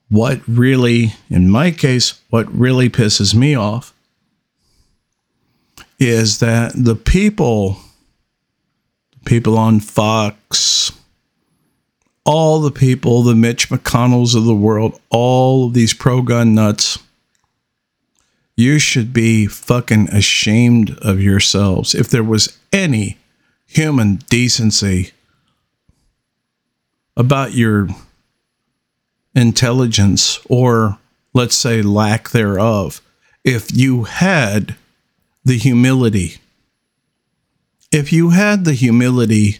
what 0.10 0.42
really, 0.48 1.14
in 1.30 1.50
my 1.50 1.72
case, 1.72 2.22
what 2.30 2.52
really 2.54 2.90
pisses 2.90 3.36
me 3.36 3.56
off 3.56 3.94
is 6.00 6.40
that 6.40 6.74
the 6.76 6.96
people, 6.96 7.78
people 9.26 9.58
on 9.58 9.80
Fox, 9.80 10.87
all 12.28 12.60
the 12.60 12.72
people, 12.72 13.24
the 13.24 13.34
Mitch 13.34 13.70
McConnells 13.70 14.36
of 14.36 14.44
the 14.44 14.54
world, 14.54 15.00
all 15.10 15.68
of 15.68 15.74
these 15.74 15.94
pro 15.94 16.22
gun 16.22 16.54
nuts, 16.54 17.00
you 18.58 18.78
should 18.80 19.13
be 19.13 19.48
fucking 19.48 20.10
ashamed 20.10 20.98
of 21.00 21.22
yourselves. 21.22 21.96
If 21.96 22.10
there 22.10 22.24
was 22.24 22.58
any 22.74 23.18
human 23.66 24.18
decency 24.30 25.12
about 27.16 27.54
your 27.54 27.88
intelligence 29.34 30.40
or 30.50 30.98
let's 31.34 31.56
say 31.56 31.82
lack 31.82 32.30
thereof 32.30 33.02
if 33.44 33.76
you 33.76 34.04
had 34.06 34.76
the 35.46 35.58
humility 35.58 36.38
if 37.92 38.12
you 38.12 38.32
had 38.32 38.66
the 38.66 38.74
humility 38.74 39.60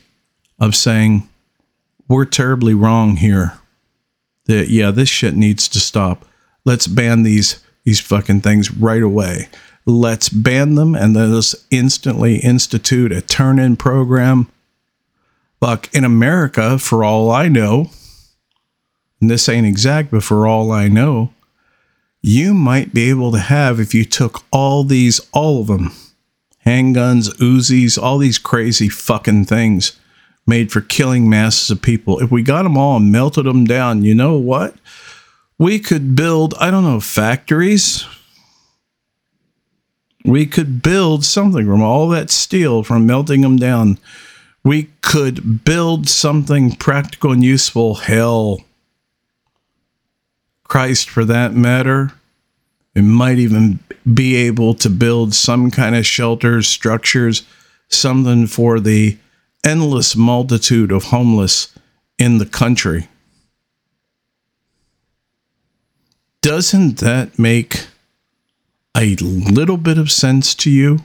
of 0.60 0.76
saying 0.76 1.28
we're 2.08 2.26
terribly 2.26 2.74
wrong 2.74 3.18
here. 3.18 3.58
That 4.46 4.70
yeah 4.70 4.92
this 4.92 5.10
shit 5.10 5.36
needs 5.36 5.68
to 5.70 5.80
stop. 5.80 6.26
Let's 6.64 6.88
ban 6.88 7.24
these 7.24 7.64
these 7.84 8.00
fucking 8.00 8.42
things 8.42 8.72
right 8.72 9.04
away. 9.04 9.50
Let's 9.86 10.28
ban 10.28 10.76
them 10.76 10.96
and 10.96 11.16
let's 11.16 11.56
instantly 11.72 12.38
institute 12.38 13.12
a 13.14 13.22
turn 13.22 13.60
in 13.60 13.78
program. 13.78 14.52
Fuck, 15.62 15.94
in 15.96 16.04
America, 16.04 16.78
for 16.78 17.04
all 17.04 17.32
I 17.32 17.48
know, 17.48 17.90
and 19.20 19.30
this 19.30 19.50
ain't 19.50 19.66
exact, 19.66 20.12
but 20.12 20.24
for 20.24 20.46
all 20.46 20.72
I 20.72 20.88
know, 20.88 21.34
you 22.22 22.54
might 22.54 22.94
be 22.94 23.10
able 23.10 23.32
to 23.32 23.40
have, 23.40 23.80
if 23.80 23.96
you 23.96 24.04
took 24.06 24.44
all 24.52 24.84
these, 24.84 25.20
all 25.32 25.62
of 25.62 25.68
them, 25.68 25.94
handguns, 26.66 27.30
Uzis, 27.38 27.98
all 27.98 28.18
these 28.18 28.38
crazy 28.38 28.90
fucking 28.90 29.46
things 29.46 29.98
made 30.48 30.72
for 30.72 30.82
killing 30.82 31.30
masses 31.30 31.70
of 31.70 31.82
people, 31.82 32.20
if 32.20 32.32
we 32.32 32.42
got 32.42 32.64
them 32.64 32.78
all 32.78 32.98
and 32.98 33.12
melted 33.12 33.46
them 33.46 33.66
down, 33.66 34.04
you 34.04 34.16
know 34.16 34.38
what? 34.38 34.76
We 35.60 35.80
could 35.80 36.16
build, 36.16 36.54
I 36.60 36.72
don't 36.72 36.84
know, 36.84 37.00
factories. 37.00 38.06
We 40.24 40.46
could 40.46 40.82
build 40.82 41.26
something 41.26 41.66
from 41.66 41.82
all 41.82 42.10
that 42.10 42.30
steel, 42.30 42.84
from 42.84 43.06
melting 43.06 43.42
them 43.42 43.58
down. 43.58 43.98
We 44.64 44.90
could 45.02 45.64
build 45.64 46.10
something 46.10 46.76
practical 46.76 47.32
and 47.32 47.44
useful. 47.44 47.96
Hell, 47.96 48.62
Christ, 50.64 51.10
for 51.10 51.24
that 51.26 51.54
matter, 51.54 52.12
It 52.98 53.04
might 53.04 53.38
even 53.38 53.78
be 54.12 54.36
able 54.36 54.74
to 54.74 54.90
build 54.90 55.36
some 55.36 55.70
kind 55.70 55.96
of 55.96 56.04
shelters, 56.04 56.68
structures, 56.68 57.44
something 57.90 58.48
for 58.48 58.80
the 58.80 59.20
endless 59.64 60.16
multitude 60.16 60.92
of 60.92 61.06
homeless 61.06 61.74
in 62.18 62.38
the 62.38 62.46
country. 62.46 63.08
Doesn't 66.42 67.00
that 67.00 67.38
make 67.38 67.88
a 68.96 69.16
little 69.16 69.78
bit 69.78 69.98
of 69.98 70.12
sense 70.12 70.56
to 70.56 70.72
you? 70.72 71.00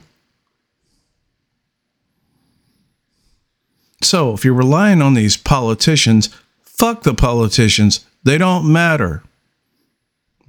So, 4.03 4.35
if 4.35 4.45
you're 4.45 4.55
relying 4.55 5.01
on 5.01 5.15
these 5.15 5.37
politicians, 5.37 6.29
fuck 6.63 7.03
the 7.03 7.15
politicians. 7.15 8.05
They 8.25 8.39
don't 8.39 8.71
matter. 8.71 9.23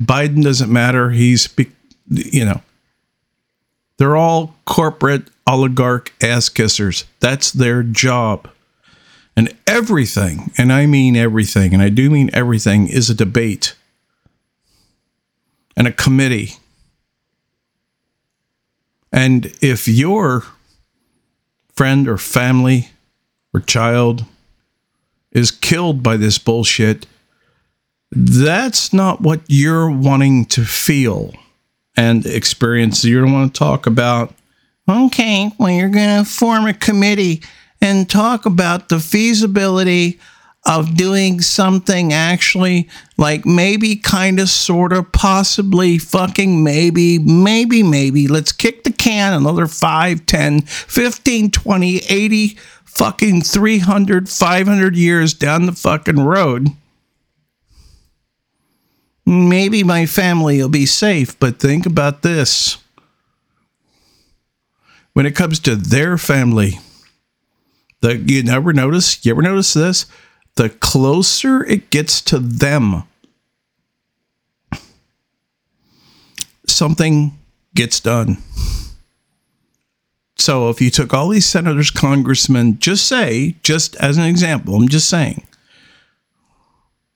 Biden 0.01 0.43
doesn't 0.43 0.71
matter. 0.71 1.11
He's, 1.11 1.53
you 2.09 2.45
know, 2.45 2.61
they're 3.97 4.15
all 4.15 4.55
corporate 4.65 5.29
oligarch 5.47 6.13
ass 6.21 6.49
kissers. 6.49 7.05
That's 7.19 7.51
their 7.51 7.83
job. 7.83 8.49
And 9.35 9.55
everything, 9.65 10.51
and 10.57 10.71
I 10.71 10.85
mean 10.85 11.15
everything, 11.15 11.73
and 11.73 11.81
I 11.81 11.89
do 11.89 12.09
mean 12.09 12.29
everything, 12.33 12.87
is 12.87 13.09
a 13.09 13.15
debate 13.15 13.75
and 15.75 15.87
a 15.87 15.91
committee. 15.91 16.57
And 19.11 19.47
if 19.61 19.87
your 19.87 20.43
friend 21.73 22.07
or 22.07 22.17
family 22.17 22.89
or 23.53 23.59
child 23.59 24.25
is 25.31 25.49
killed 25.49 26.03
by 26.03 26.17
this 26.17 26.37
bullshit, 26.37 27.07
that's 28.11 28.93
not 28.93 29.21
what 29.21 29.41
you're 29.47 29.89
wanting 29.89 30.45
to 30.45 30.63
feel 30.63 31.33
and 31.97 32.23
experience. 32.27 33.03
You 33.03 33.21
don't 33.21 33.33
want 33.33 33.53
to 33.53 33.57
talk 33.57 33.87
about, 33.87 34.33
okay, 34.87 35.51
well, 35.57 35.69
you're 35.69 35.89
going 35.89 36.23
to 36.23 36.29
form 36.29 36.65
a 36.65 36.73
committee 36.73 37.41
and 37.81 38.09
talk 38.09 38.45
about 38.45 38.89
the 38.89 38.99
feasibility 38.99 40.19
of 40.65 40.95
doing 40.95 41.41
something 41.41 42.13
actually 42.13 42.89
like 43.17 43.45
maybe 43.45 43.97
kind 43.97 44.39
of 44.39 44.49
sort 44.49 44.93
of 44.93 45.11
possibly 45.11 45.97
fucking 45.97 46.63
maybe 46.63 47.19
maybe 47.19 47.83
maybe. 47.83 48.27
Let's 48.27 48.53
kick 48.53 48.83
the 48.83 48.91
can 48.91 49.33
another 49.33 49.67
5 49.67 50.25
10 50.25 50.61
15 50.61 51.51
20 51.51 51.97
80 51.97 52.57
fucking 52.85 53.41
300 53.41 54.29
500 54.29 54.95
years 54.95 55.33
down 55.33 55.65
the 55.65 55.73
fucking 55.73 56.21
road. 56.21 56.69
Maybe 59.25 59.83
my 59.83 60.05
family 60.05 60.61
will 60.61 60.69
be 60.69 60.85
safe 60.85 61.37
but 61.39 61.59
think 61.59 61.85
about 61.85 62.21
this 62.21 62.82
when 65.13 65.25
it 65.25 65.35
comes 65.35 65.59
to 65.59 65.75
their 65.75 66.17
family 66.17 66.79
the, 68.03 68.17
you 68.17 68.43
never 68.43 68.73
notice? 68.73 69.25
You 69.25 69.31
ever 69.31 69.41
notice 69.41 69.73
this? 69.73 70.05
The 70.55 70.69
closer 70.69 71.63
it 71.63 71.89
gets 71.89 72.19
to 72.23 72.37
them, 72.37 73.03
something 76.67 77.31
gets 77.73 78.01
done. 78.01 78.39
So 80.35 80.69
if 80.69 80.81
you 80.81 80.89
took 80.89 81.13
all 81.13 81.29
these 81.29 81.45
senators, 81.45 81.91
congressmen, 81.91 82.77
just 82.79 83.07
say, 83.07 83.55
just 83.63 83.95
as 83.95 84.17
an 84.17 84.25
example, 84.25 84.75
I'm 84.75 84.89
just 84.89 85.07
saying, 85.07 85.47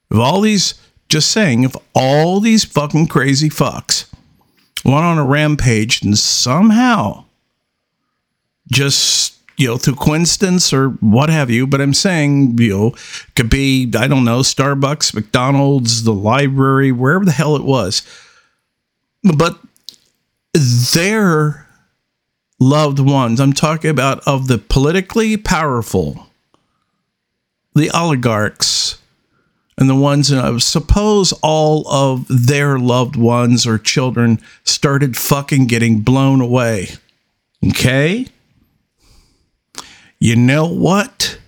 if 0.10 0.18
all 0.18 0.40
these, 0.40 0.76
just 1.10 1.32
saying, 1.32 1.66
if 1.66 1.76
all 1.94 2.40
these 2.40 2.64
fucking 2.64 3.08
crazy 3.08 3.50
fucks 3.50 4.10
went 4.86 5.04
on 5.04 5.18
a 5.18 5.26
rampage 5.26 6.02
and 6.02 6.18
somehow 6.18 7.26
just 8.72 9.38
you 9.58 9.68
know, 9.68 9.78
through 9.78 9.96
coincidence 9.96 10.72
or 10.72 10.90
what 10.90 11.30
have 11.30 11.50
you, 11.50 11.66
but 11.66 11.82
I'm 11.82 11.94
saying, 11.94 12.60
you 12.60 12.70
know, 12.70 12.96
could 13.36 13.50
be, 13.50 13.92
I 13.98 14.08
don't 14.08 14.24
know, 14.24 14.42
Starbucks, 14.42 15.16
McDonald's, 15.16 16.04
the 16.04 16.14
library, 16.14 16.92
wherever 16.92 17.26
the 17.26 17.32
hell 17.32 17.56
it 17.56 17.64
was. 17.64 18.04
But 19.24 19.60
their 20.54 21.68
loved 22.60 23.00
ones, 23.00 23.40
I'm 23.40 23.54
talking 23.54 23.90
about 23.90 24.20
of 24.28 24.48
the 24.48 24.60
politically 24.60 25.38
powerful, 25.38 26.28
the 27.74 27.90
oligarchs, 27.90 29.00
and 29.80 29.90
the 29.90 29.96
ones, 29.96 30.30
and 30.30 30.40
I 30.40 30.56
suppose 30.60 31.34
all 31.44 31.88
of 31.88 32.28
their 32.30 32.78
loved 32.78 33.16
ones 33.16 33.66
or 33.66 33.80
children 33.80 34.40
started 34.64 35.18
fucking 35.18 35.66
getting 35.66 36.02
blown 36.02 36.42
away. 36.42 36.90
Okay? 37.68 38.28
You 40.20 40.36
know 40.36 40.66
what? 40.68 41.40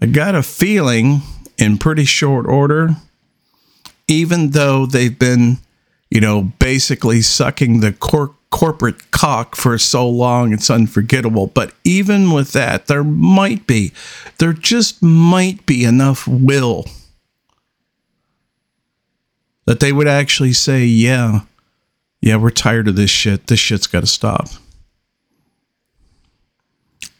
I 0.00 0.06
got 0.06 0.34
a 0.34 0.42
feeling 0.42 1.22
in 1.56 1.78
pretty 1.78 2.04
short 2.04 2.46
order, 2.46 2.96
even 4.08 4.50
though 4.50 4.86
they've 4.86 5.18
been, 5.18 5.58
you 6.10 6.20
know, 6.20 6.52
basically 6.58 7.22
sucking 7.22 7.80
the 7.80 7.92
cor- 7.92 8.34
corporate 8.50 9.10
cock 9.10 9.56
for 9.56 9.78
so 9.78 10.08
long, 10.08 10.52
it's 10.52 10.70
unforgettable. 10.70 11.46
But 11.46 11.72
even 11.84 12.32
with 12.32 12.52
that, 12.52 12.86
there 12.86 13.04
might 13.04 13.66
be, 13.66 13.92
there 14.38 14.52
just 14.52 15.02
might 15.02 15.64
be 15.64 15.84
enough 15.84 16.28
will 16.28 16.84
that 19.64 19.80
they 19.80 19.92
would 19.92 20.08
actually 20.08 20.52
say, 20.52 20.84
yeah, 20.84 21.40
yeah, 22.20 22.36
we're 22.36 22.50
tired 22.50 22.88
of 22.88 22.96
this 22.96 23.10
shit. 23.10 23.46
This 23.46 23.60
shit's 23.60 23.86
got 23.86 24.00
to 24.00 24.06
stop 24.06 24.48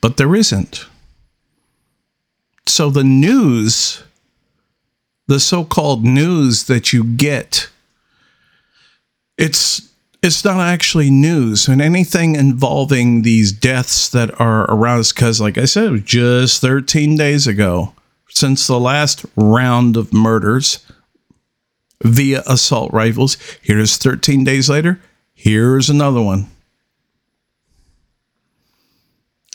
but 0.05 0.19
there 0.19 0.35
isn't. 0.35 0.85
So 2.67 2.91
the 2.91 3.03
news, 3.03 4.03
the 5.29 5.41
so-called 5.41 6.05
news 6.05 6.65
that 6.65 6.93
you 6.93 7.05
get, 7.05 7.71
it's 9.39 9.91
it's 10.23 10.45
not 10.45 10.61
actually 10.61 11.09
news 11.09 11.69
and 11.69 11.81
anything 11.81 12.37
involving 12.37 13.23
these 13.23 13.51
deaths 13.51 14.11
that 14.11 14.39
are 14.39 14.71
around 14.71 15.01
us 15.01 15.13
because 15.13 15.41
like 15.41 15.57
i 15.57 15.65
said 15.65 16.05
just 16.05 16.61
13 16.61 17.17
days 17.17 17.47
ago 17.47 17.95
since 18.29 18.67
the 18.67 18.81
last 18.81 19.25
round 19.37 19.97
of 19.97 20.15
murders 20.15 20.85
via 22.03 22.43
assault 22.47 22.91
rifles 22.93 23.37
here's 23.61 23.99
13 23.99 24.45
days 24.45 24.71
later 24.71 24.99
here's 25.35 25.91
another 25.91 26.23
one 26.23 26.47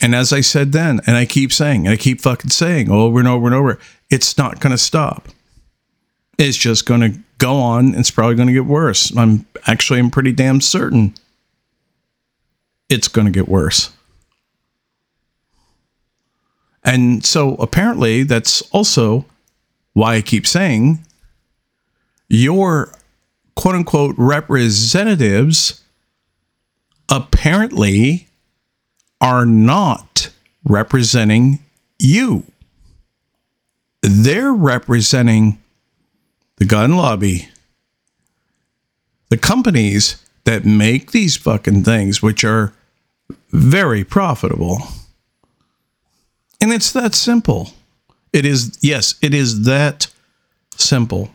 and 0.01 0.15
as 0.15 0.31
I 0.31 0.41
said 0.41 0.71
then, 0.71 1.01
and 1.05 1.15
I 1.15 1.25
keep 1.25 1.51
saying, 1.51 1.85
and 1.85 1.93
I 1.93 1.97
keep 1.97 2.21
fucking 2.21 2.51
saying 2.51 2.89
over 2.89 3.19
and 3.19 3.27
over 3.27 3.45
and 3.45 3.55
over, 3.55 3.79
it's 4.09 4.37
not 4.37 4.59
going 4.59 4.71
to 4.71 4.77
stop. 4.77 5.27
It's 6.37 6.57
just 6.57 6.85
going 6.85 7.01
to 7.01 7.19
go 7.37 7.55
on. 7.55 7.95
It's 7.95 8.11
probably 8.11 8.35
going 8.35 8.47
to 8.47 8.53
get 8.53 8.65
worse. 8.65 9.15
I'm 9.17 9.45
actually, 9.67 9.99
I'm 9.99 10.09
pretty 10.09 10.31
damn 10.31 10.61
certain 10.61 11.13
it's 12.89 13.07
going 13.07 13.25
to 13.25 13.31
get 13.31 13.47
worse. 13.47 13.91
And 16.83 17.25
so 17.25 17.55
apparently, 17.55 18.23
that's 18.23 18.61
also 18.71 19.25
why 19.93 20.15
I 20.15 20.21
keep 20.21 20.47
saying 20.47 21.05
your 22.29 22.93
quote 23.55 23.75
unquote 23.75 24.15
representatives 24.17 25.83
apparently 27.09 28.28
are 29.21 29.45
not 29.45 30.29
representing 30.63 31.59
you. 31.97 32.43
They're 34.01 34.53
representing 34.53 35.59
the 36.57 36.65
gun 36.65 36.95
lobby, 36.95 37.49
the 39.29 39.37
companies 39.37 40.23
that 40.45 40.65
make 40.65 41.11
these 41.11 41.35
fucking 41.35 41.83
things, 41.83 42.21
which 42.21 42.43
are 42.43 42.73
very 43.51 44.03
profitable. 44.03 44.79
And 46.61 46.71
it's 46.71 46.91
that 46.91 47.15
simple. 47.15 47.71
It 48.31 48.45
is, 48.45 48.77
yes, 48.81 49.15
it 49.21 49.33
is 49.33 49.63
that 49.63 50.07
simple. 50.75 51.29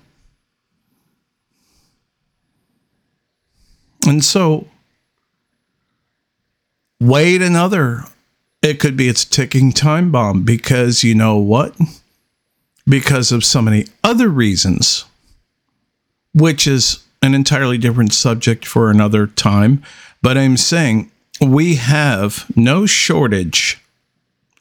And 4.07 4.25
so 4.25 4.69
wait 7.01 7.43
another. 7.43 8.05
It 8.63 8.81
could 8.81 8.97
be 8.97 9.09
its 9.09 9.25
ticking 9.25 9.73
time 9.73 10.11
bomb 10.11 10.43
because 10.43 11.05
you 11.05 11.15
know 11.15 11.37
what? 11.37 11.77
Because 12.87 13.31
of 13.33 13.45
so 13.45 13.61
many 13.61 13.87
other 14.03 14.29
reasons, 14.29 15.05
which 16.35 16.67
is 16.67 17.05
an 17.23 17.35
entirely 17.35 17.79
different 17.79 18.13
subject 18.13 18.67
for 18.67 18.91
another 18.91 19.27
time. 19.27 19.83
But 20.23 20.39
I'm 20.39 20.57
saying 20.57 21.11
we 21.41 21.77
have 21.77 22.47
no 22.57 22.87
shortage 22.87 23.81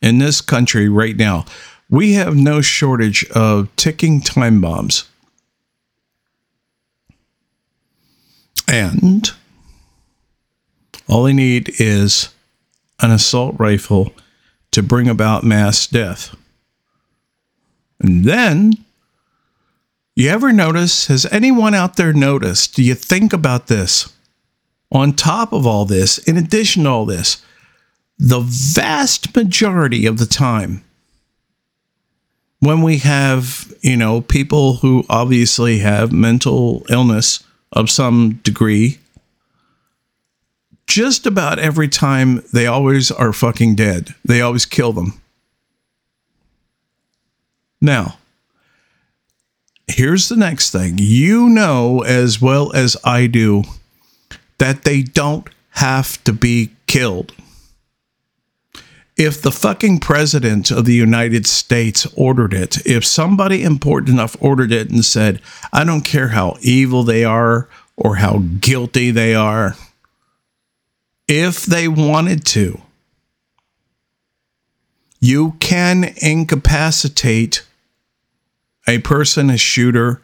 in 0.02 0.20
this 0.20 0.42
country 0.42 0.90
right 0.90 1.16
now. 1.16 1.46
We 1.90 2.14
have 2.14 2.36
no 2.36 2.62
shortage 2.62 3.26
of 3.32 3.74
ticking 3.76 4.22
time 4.22 4.62
bombs. 4.62 5.10
And 8.68 9.32
all 11.08 11.24
they 11.24 11.34
need 11.34 11.72
is 11.80 12.30
an 13.02 13.12
assault 13.12 13.56
rifle 13.60 14.12
to 14.72 14.82
bring 14.82 15.08
about 15.08 15.44
mass 15.44 15.88
death. 15.88 16.36
And 18.00 18.26
then, 18.26 18.74
you 20.16 20.30
ever 20.30 20.52
notice, 20.52 21.08
has 21.08 21.26
anyone 21.32 21.74
out 21.74 21.96
there 21.96 22.14
noticed? 22.14 22.76
Do 22.76 22.84
you 22.84 22.96
think 22.96 23.34
about 23.34 23.68
this? 23.68 24.14
On 24.92 25.14
top 25.14 25.54
of 25.54 25.66
all 25.66 25.86
this, 25.86 26.18
in 26.20 26.38
addition 26.38 26.84
to 26.84 26.90
all 26.90 27.06
this, 27.06 27.44
the 28.20 28.42
vast 28.42 29.36
majority 29.36 30.06
of 30.06 30.18
the 30.18 30.26
time, 30.26 30.84
when 32.60 32.82
we 32.82 33.00
have, 33.00 33.74
you 33.82 33.98
know, 33.98 34.22
people 34.22 34.76
who 34.76 35.04
obviously 35.10 35.80
have 35.80 36.14
mental 36.14 36.86
illness 36.90 37.44
of 37.74 37.90
some 37.90 38.40
degree, 38.44 39.00
just 40.88 41.26
about 41.26 41.60
every 41.60 41.88
time 41.88 42.44
they 42.54 42.68
always 42.68 43.12
are 43.12 43.34
fucking 43.34 43.76
dead. 43.76 44.16
They 44.24 44.42
always 44.42 44.66
kill 44.66 44.94
them. 44.94 45.22
Now, 47.82 48.18
here's 49.88 50.30
the 50.30 50.36
next 50.36 50.72
thing. 50.72 50.96
You 50.98 51.50
know 51.50 52.02
as 52.04 52.42
well 52.42 52.74
as 52.74 52.96
I 53.04 53.28
do 53.28 53.64
that 54.58 54.84
they 54.84 55.02
don't 55.02 55.50
have 55.72 56.24
to 56.24 56.32
be 56.32 56.72
killed. 56.88 57.34
If 59.16 59.42
the 59.42 59.52
fucking 59.52 60.00
president 60.00 60.72
of 60.72 60.86
the 60.86 60.94
United 60.94 61.46
States 61.46 62.08
ordered 62.16 62.54
it, 62.54 62.86
if 62.86 63.06
somebody 63.06 63.64
important 63.64 64.10
enough 64.10 64.36
ordered 64.40 64.72
it 64.72 64.90
and 64.90 65.06
said, 65.06 65.42
I 65.72 65.84
don't 65.84 66.02
care 66.06 66.30
how 66.30 66.58
evil 66.62 67.04
they 67.04 67.24
are 67.24 67.68
or 67.96 68.16
how 68.16 68.44
guilty 68.60 69.12
they 69.12 69.36
are, 69.36 69.76
if 71.28 71.66
they 71.66 71.88
wanted 71.88 72.46
to, 72.46 72.82
you 75.20 75.56
can 75.60 76.14
incapacitate 76.22 77.66
a 78.88 79.00
person, 79.00 79.50
a 79.50 79.58
shooter. 79.58 80.22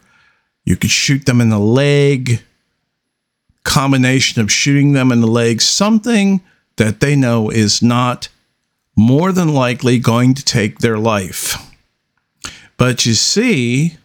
You 0.64 0.76
could 0.76 0.90
shoot 0.90 1.24
them 1.24 1.40
in 1.40 1.48
the 1.48 1.58
leg, 1.58 2.42
combination 3.64 4.42
of 4.42 4.52
shooting 4.52 4.92
them 4.92 5.10
in 5.10 5.20
the 5.20 5.26
leg, 5.26 5.62
something 5.62 6.42
that 6.76 7.00
they 7.00 7.16
know 7.16 7.50
is 7.50 7.80
not 7.80 8.28
more 8.94 9.32
than 9.32 9.54
likely 9.54 9.98
going 9.98 10.34
to 10.34 10.44
take 10.44 10.78
their 10.78 10.98
life. 10.98 11.56
But 12.76 13.06
you 13.06 13.14
see, 13.14 13.96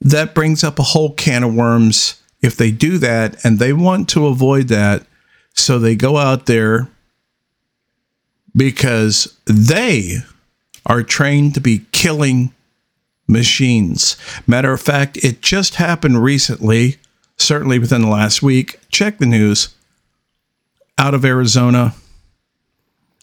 that 0.00 0.34
brings 0.34 0.64
up 0.64 0.78
a 0.78 0.84
whole 0.84 1.12
can 1.12 1.42
of 1.42 1.54
worms 1.54 2.22
if 2.40 2.56
they 2.56 2.70
do 2.70 2.98
that 2.98 3.44
and 3.44 3.58
they 3.58 3.72
want 3.72 4.08
to 4.10 4.26
avoid 4.26 4.68
that 4.68 5.04
so 5.58 5.78
they 5.78 5.94
go 5.94 6.16
out 6.16 6.46
there 6.46 6.88
because 8.56 9.36
they 9.46 10.18
are 10.86 11.02
trained 11.02 11.54
to 11.54 11.60
be 11.60 11.84
killing 11.92 12.52
machines. 13.26 14.16
Matter 14.46 14.72
of 14.72 14.80
fact, 14.80 15.18
it 15.18 15.42
just 15.42 15.76
happened 15.76 16.22
recently, 16.22 16.96
certainly 17.36 17.78
within 17.78 18.02
the 18.02 18.08
last 18.08 18.42
week. 18.42 18.80
Check 18.90 19.18
the 19.18 19.26
news. 19.26 19.74
Out 20.96 21.14
of 21.14 21.24
Arizona, 21.24 21.94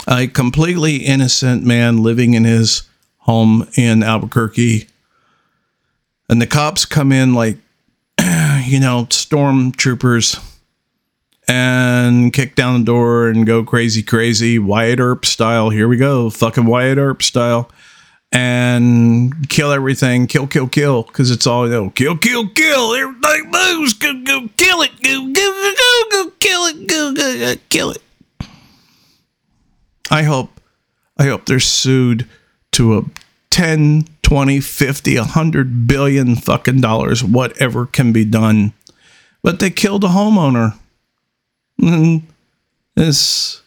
a 0.07 0.27
completely 0.27 0.97
innocent 0.97 1.65
man 1.65 2.01
living 2.01 2.33
in 2.33 2.45
his 2.45 2.83
home 3.19 3.67
in 3.75 4.01
Albuquerque. 4.01 4.87
And 6.29 6.41
the 6.41 6.47
cops 6.47 6.85
come 6.85 7.11
in 7.11 7.33
like, 7.33 7.57
you 8.19 8.79
know, 8.79 9.07
stormtroopers 9.09 10.54
and 11.47 12.33
kick 12.33 12.55
down 12.55 12.79
the 12.79 12.85
door 12.85 13.27
and 13.27 13.45
go 13.45 13.63
crazy, 13.63 14.01
crazy, 14.01 14.59
Wyatt 14.59 14.99
Earp 14.99 15.25
style. 15.25 15.69
Here 15.69 15.87
we 15.87 15.97
go, 15.97 16.29
fucking 16.29 16.65
Wyatt 16.65 16.97
Earp 16.97 17.21
style, 17.21 17.69
and 18.31 19.47
kill 19.49 19.71
everything, 19.71 20.27
kill, 20.27 20.47
kill, 20.47 20.67
kill, 20.67 21.03
because 21.03 21.31
it's 21.31 21.45
all 21.45 21.67
you 21.67 21.73
know, 21.73 21.89
kill, 21.91 22.17
kill, 22.17 22.49
kill. 22.49 22.95
Everything 22.95 23.51
moves, 23.51 23.93
go, 23.93 24.13
go, 24.23 24.49
kill 24.57 24.81
it, 24.81 24.91
go, 25.01 25.31
go, 25.31 25.73
go, 25.77 26.03
go, 26.11 26.31
kill 26.39 26.65
it, 26.65 26.87
go, 26.87 27.13
go, 27.13 27.39
go, 27.39 27.61
kill 27.69 27.91
it. 27.91 28.01
I 30.09 30.23
hope, 30.23 30.59
I 31.17 31.25
hope 31.25 31.45
they're 31.45 31.59
sued 31.59 32.27
to 32.73 32.97
a 32.97 33.03
10, 33.49 34.05
20, 34.21 34.59
50, 34.59 35.17
100 35.17 35.87
billion 35.87 36.35
fucking 36.35 36.81
dollars, 36.81 37.23
whatever 37.23 37.85
can 37.85 38.11
be 38.11 38.25
done. 38.25 38.73
But 39.41 39.59
they 39.59 39.69
killed 39.69 40.03
a 40.03 40.07
homeowner 40.07 40.77
Mm-hmm. 41.81 42.25
and 42.95 43.05
his 43.05 43.61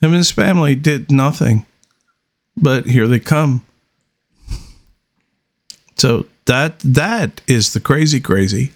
him 0.00 0.10
and 0.10 0.16
his 0.16 0.30
family 0.30 0.74
did 0.74 1.10
nothing. 1.10 1.66
But 2.56 2.86
here 2.86 3.06
they 3.06 3.20
come. 3.20 3.64
So 5.96 6.26
that 6.46 6.80
that 6.80 7.40
is 7.46 7.72
the 7.72 7.78
crazy 7.78 8.20
crazy. 8.20 8.72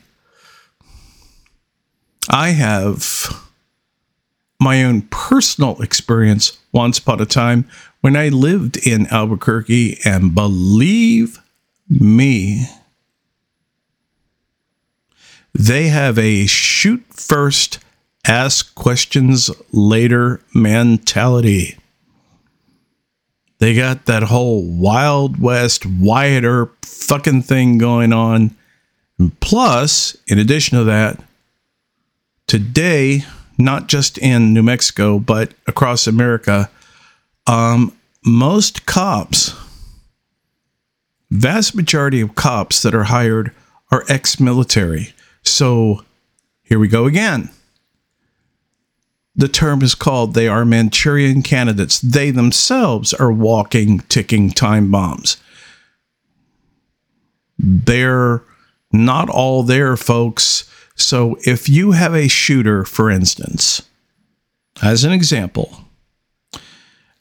I 2.30 2.50
have 2.50 3.48
my 4.60 4.84
own 4.84 5.02
personal 5.02 5.82
experience 5.82 6.58
once 6.72 6.98
upon 6.98 7.20
a 7.20 7.26
time 7.26 7.68
when 8.00 8.16
I 8.16 8.28
lived 8.28 8.76
in 8.86 9.06
Albuquerque, 9.08 9.98
and 10.04 10.34
believe 10.34 11.40
me, 11.88 12.66
they 15.52 15.88
have 15.88 16.18
a 16.18 16.46
shoot 16.46 17.04
first 17.10 17.78
ask 18.28 18.74
questions 18.74 19.50
later 19.72 20.40
mentality. 20.54 21.78
They 23.58 23.74
got 23.74 24.04
that 24.04 24.24
whole 24.24 24.62
Wild 24.62 25.40
West, 25.40 25.84
Earp 25.84 26.84
fucking 26.84 27.42
thing 27.42 27.78
going 27.78 28.12
on. 28.12 28.54
And 29.18 29.38
plus, 29.40 30.16
in 30.28 30.38
addition 30.38 30.78
to 30.78 30.84
that, 30.84 31.20
today, 32.46 33.24
not 33.56 33.88
just 33.88 34.18
in 34.18 34.52
New 34.52 34.62
Mexico, 34.62 35.18
but 35.18 35.54
across 35.66 36.06
America, 36.06 36.70
um, 37.46 37.96
most 38.24 38.86
cops, 38.86 39.56
vast 41.30 41.74
majority 41.74 42.20
of 42.20 42.36
cops 42.36 42.82
that 42.82 42.94
are 42.94 43.04
hired 43.04 43.52
are 43.90 44.04
ex 44.08 44.38
military. 44.38 45.14
So 45.42 46.04
here 46.62 46.78
we 46.78 46.88
go 46.88 47.06
again 47.06 47.50
the 49.38 49.48
term 49.48 49.82
is 49.82 49.94
called 49.94 50.34
they 50.34 50.48
are 50.48 50.64
Manchurian 50.64 51.42
candidates. 51.42 52.00
They 52.00 52.32
themselves 52.32 53.14
are 53.14 53.30
walking 53.30 54.00
ticking 54.00 54.50
time 54.50 54.90
bombs. 54.90 55.36
They're 57.56 58.42
not 58.92 59.30
all 59.30 59.62
there, 59.62 59.96
folks. 59.96 60.68
So 60.96 61.38
if 61.46 61.68
you 61.68 61.92
have 61.92 62.14
a 62.14 62.26
shooter, 62.26 62.84
for 62.84 63.10
instance, 63.10 63.82
as 64.82 65.04
an 65.04 65.12
example, 65.12 65.84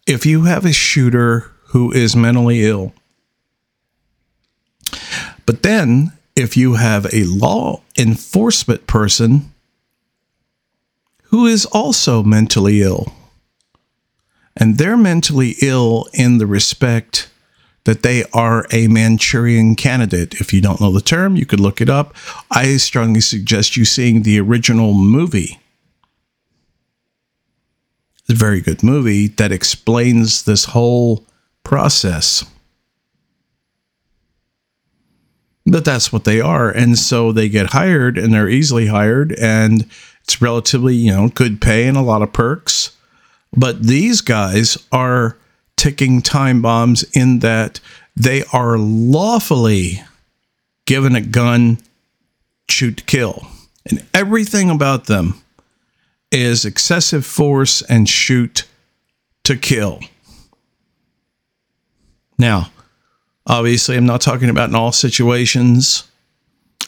if 0.07 0.25
you 0.25 0.45
have 0.45 0.65
a 0.65 0.73
shooter 0.73 1.51
who 1.67 1.91
is 1.91 2.15
mentally 2.15 2.65
ill, 2.65 2.93
but 5.45 5.61
then 5.61 6.13
if 6.35 6.57
you 6.57 6.75
have 6.75 7.05
a 7.13 7.25
law 7.25 7.81
enforcement 7.95 8.87
person 8.87 9.51
who 11.29 11.45
is 11.45 11.65
also 11.65 12.23
mentally 12.23 12.81
ill. 12.81 13.13
And 14.55 14.77
they're 14.77 14.97
mentally 14.97 15.55
ill 15.61 16.07
in 16.13 16.37
the 16.37 16.47
respect 16.47 17.29
that 17.83 18.03
they 18.03 18.25
are 18.33 18.65
a 18.71 18.87
Manchurian 18.87 19.75
candidate. 19.75 20.41
If 20.41 20.51
you 20.51 20.59
don't 20.59 20.81
know 20.81 20.91
the 20.91 20.99
term, 20.99 21.35
you 21.35 21.45
could 21.45 21.59
look 21.59 21.79
it 21.79 21.89
up. 21.89 22.15
I 22.51 22.75
strongly 22.77 23.21
suggest 23.21 23.77
you 23.77 23.85
seeing 23.85 24.23
the 24.23 24.39
original 24.39 24.93
movie. 24.93 25.59
It's 28.19 28.31
a 28.31 28.33
very 28.33 28.59
good 28.59 28.83
movie 28.83 29.27
that 29.27 29.53
explains 29.53 30.43
this 30.43 30.65
whole 30.65 31.25
process. 31.63 32.43
But 35.69 35.83
that's 35.83 36.13
what 36.13 36.23
they 36.23 36.39
are. 36.39 36.69
And 36.69 36.97
so 36.97 37.31
they 37.31 37.49
get 37.49 37.71
hired 37.71 38.17
and 38.17 38.33
they're 38.33 38.49
easily 38.49 38.87
hired. 38.87 39.33
And 39.33 39.85
it's 40.23 40.41
relatively, 40.41 40.95
you 40.95 41.11
know, 41.11 41.27
good 41.27 41.59
pay 41.59 41.87
and 41.87 41.97
a 41.97 42.01
lot 42.01 42.21
of 42.21 42.31
perks. 42.31 42.95
But 43.55 43.83
these 43.83 44.21
guys 44.21 44.77
are 44.91 45.37
ticking 45.75 46.21
time 46.21 46.61
bombs 46.61 47.03
in 47.13 47.39
that 47.39 47.81
they 48.15 48.43
are 48.53 48.77
lawfully 48.77 50.01
given 50.85 51.15
a 51.15 51.21
gun, 51.21 51.79
shoot 52.69 52.97
to 52.97 53.03
kill. 53.03 53.47
And 53.89 54.05
everything 54.13 54.69
about 54.69 55.05
them 55.05 55.41
is 56.31 56.65
excessive 56.65 57.25
force 57.25 57.81
and 57.83 58.07
shoot 58.07 58.65
to 59.43 59.57
kill. 59.57 59.99
Now, 62.37 62.71
obviously, 63.47 63.97
I'm 63.97 64.05
not 64.05 64.21
talking 64.21 64.49
about 64.49 64.69
in 64.69 64.75
all 64.75 64.91
situations. 64.91 66.03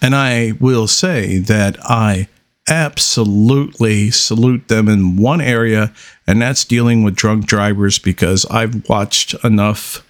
And 0.01 0.15
I 0.15 0.53
will 0.59 0.87
say 0.87 1.39
that 1.39 1.77
I 1.83 2.27
absolutely 2.69 4.11
salute 4.11 4.67
them 4.67 4.87
in 4.87 5.17
one 5.17 5.41
area, 5.41 5.91
and 6.27 6.41
that's 6.41 6.63
dealing 6.63 7.03
with 7.03 7.15
drunk 7.15 7.45
drivers 7.45 7.99
because 7.99 8.45
I've 8.45 8.87
watched 8.87 9.33
enough 9.43 10.05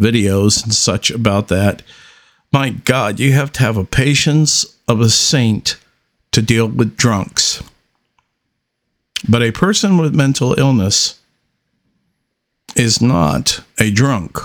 videos 0.00 0.62
and 0.62 0.74
such 0.74 1.10
about 1.10 1.48
that. 1.48 1.82
My 2.52 2.70
God, 2.70 3.18
you 3.18 3.32
have 3.32 3.50
to 3.52 3.60
have 3.60 3.76
a 3.76 3.84
patience 3.84 4.76
of 4.86 5.00
a 5.00 5.08
saint 5.08 5.76
to 6.32 6.42
deal 6.42 6.66
with 6.68 6.96
drunks. 6.96 7.62
But 9.28 9.42
a 9.42 9.50
person 9.50 9.98
with 9.98 10.14
mental 10.14 10.58
illness 10.58 11.18
is 12.76 13.00
not 13.00 13.60
a 13.80 13.90
drunk. 13.90 14.38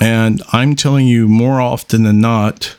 And 0.00 0.42
I'm 0.52 0.76
telling 0.76 1.06
you, 1.06 1.28
more 1.28 1.60
often 1.60 2.02
than 2.02 2.20
not, 2.20 2.76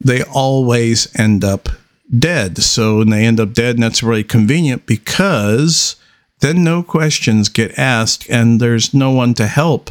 they 0.00 0.22
always 0.22 1.08
end 1.18 1.44
up 1.44 1.68
dead. 2.16 2.58
So 2.58 3.04
they 3.04 3.24
end 3.24 3.40
up 3.40 3.52
dead, 3.52 3.76
and 3.76 3.82
that's 3.82 4.02
really 4.02 4.24
convenient 4.24 4.86
because 4.86 5.96
then 6.40 6.64
no 6.64 6.82
questions 6.82 7.48
get 7.48 7.78
asked 7.78 8.28
and 8.30 8.60
there's 8.60 8.94
no 8.94 9.10
one 9.10 9.34
to 9.34 9.46
help. 9.46 9.90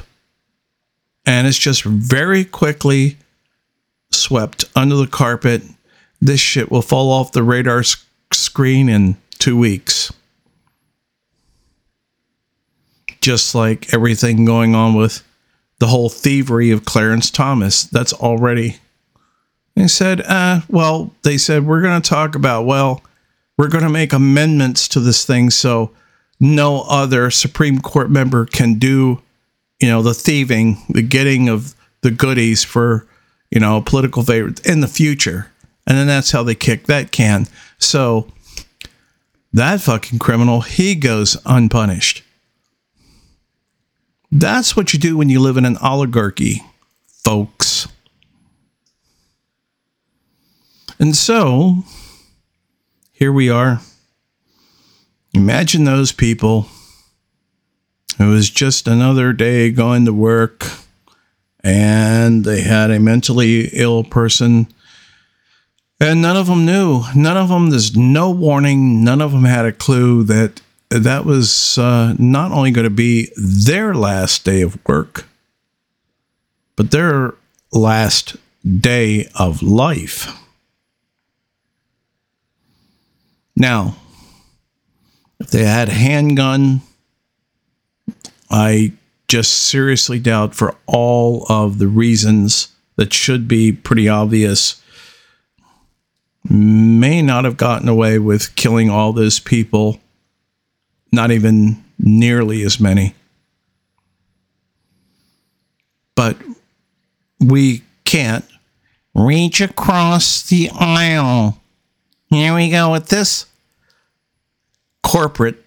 And 1.25 1.45
it's 1.45 1.57
just 1.57 1.83
very 1.83 2.45
quickly 2.45 3.17
swept 4.11 4.65
under 4.75 4.95
the 4.95 5.07
carpet. 5.07 5.61
This 6.21 6.39
shit 6.39 6.71
will 6.71 6.81
fall 6.81 7.11
off 7.11 7.33
the 7.33 7.43
radar 7.43 7.83
screen 8.31 8.87
in 8.87 9.17
two 9.37 9.57
weeks. 9.57 10.11
Just 13.19 13.53
like 13.53 13.93
everything 13.93 14.45
going 14.45 14.73
on 14.73 14.93
with 14.93 15.26
the 15.79 15.87
whole 15.87 16.09
thievery 16.09 16.71
of 16.71 16.85
Clarence 16.85 17.29
Thomas. 17.29 17.83
That's 17.83 18.13
already. 18.13 18.77
They 19.75 19.87
said, 19.87 20.21
uh, 20.21 20.61
well, 20.67 21.13
they 21.21 21.37
said, 21.37 21.65
we're 21.65 21.81
going 21.81 22.01
to 22.01 22.09
talk 22.09 22.35
about, 22.35 22.65
well, 22.65 23.03
we're 23.57 23.69
going 23.69 23.83
to 23.83 23.89
make 23.89 24.13
amendments 24.13 24.87
to 24.89 24.99
this 24.99 25.25
thing 25.25 25.49
so 25.49 25.91
no 26.39 26.81
other 26.87 27.29
Supreme 27.31 27.79
Court 27.79 28.09
member 28.09 28.45
can 28.45 28.75
do, 28.75 29.21
you 29.79 29.87
know, 29.87 30.01
the 30.01 30.13
thieving, 30.13 30.77
the 30.89 31.01
getting 31.01 31.49
of 31.49 31.75
the 32.01 32.11
goodies 32.11 32.63
for, 32.63 33.07
you 33.51 33.59
know, 33.59 33.81
political 33.81 34.23
favor 34.23 34.53
in 34.65 34.81
the 34.81 34.87
future. 34.87 35.51
And 35.85 35.97
then 35.97 36.07
that's 36.07 36.31
how 36.31 36.43
they 36.43 36.55
kick 36.55 36.87
that 36.87 37.11
can. 37.11 37.47
So 37.79 38.31
that 39.53 39.81
fucking 39.81 40.19
criminal, 40.19 40.61
he 40.61 40.95
goes 40.95 41.37
unpunished. 41.45 42.23
That's 44.31 44.75
what 44.75 44.93
you 44.93 44.99
do 44.99 45.17
when 45.17 45.29
you 45.29 45.39
live 45.39 45.57
in 45.57 45.65
an 45.65 45.77
oligarchy, 45.77 46.63
folks. 47.07 47.87
And 50.99 51.15
so, 51.15 51.83
here 53.11 53.31
we 53.31 53.49
are. 53.49 53.79
Imagine 55.33 55.83
those 55.83 56.11
people. 56.11 56.67
It 58.19 58.25
was 58.25 58.49
just 58.49 58.87
another 58.87 59.31
day 59.31 59.69
going 59.71 60.05
to 60.05 60.13
work, 60.13 60.65
and 61.63 62.43
they 62.43 62.61
had 62.61 62.89
a 62.89 62.99
mentally 62.99 63.69
ill 63.73 64.03
person, 64.03 64.67
and 65.99 66.21
none 66.21 66.35
of 66.35 66.47
them 66.47 66.65
knew. 66.65 67.03
None 67.15 67.37
of 67.37 67.49
them, 67.49 67.69
there's 67.69 67.95
no 67.95 68.31
warning. 68.31 69.03
None 69.03 69.21
of 69.21 69.31
them 69.31 69.45
had 69.45 69.65
a 69.65 69.71
clue 69.71 70.23
that 70.23 70.61
that 70.89 71.25
was 71.25 71.77
uh, 71.77 72.15
not 72.17 72.51
only 72.51 72.71
going 72.71 72.85
to 72.85 72.89
be 72.89 73.29
their 73.35 73.93
last 73.93 74.45
day 74.45 74.61
of 74.61 74.77
work, 74.87 75.25
but 76.75 76.91
their 76.91 77.33
last 77.71 78.37
day 78.65 79.27
of 79.35 79.61
life. 79.61 80.33
Now, 83.55 83.95
if 85.39 85.49
they 85.49 85.65
had 85.65 85.89
a 85.89 85.93
handgun, 85.93 86.81
I 88.49 88.93
just 89.27 89.51
seriously 89.51 90.19
doubt 90.19 90.55
for 90.55 90.75
all 90.85 91.45
of 91.49 91.79
the 91.79 91.87
reasons 91.87 92.69
that 92.95 93.13
should 93.13 93.47
be 93.47 93.71
pretty 93.71 94.07
obvious 94.07 94.81
may 96.49 97.21
not 97.21 97.43
have 97.43 97.57
gotten 97.57 97.89
away 97.89 98.19
with 98.19 98.55
killing 98.55 98.89
all 98.89 99.11
those 99.11 99.39
people 99.39 99.99
not 101.11 101.31
even 101.31 101.83
nearly 101.99 102.63
as 102.63 102.79
many. 102.79 103.15
But 106.15 106.37
we 107.39 107.83
can't 108.05 108.45
reach 109.13 109.61
across 109.61 110.43
the 110.43 110.69
aisle. 110.73 111.61
Here 112.29 112.53
we 112.53 112.69
go 112.69 112.91
with 112.91 113.09
this 113.09 113.45
corporate 115.03 115.63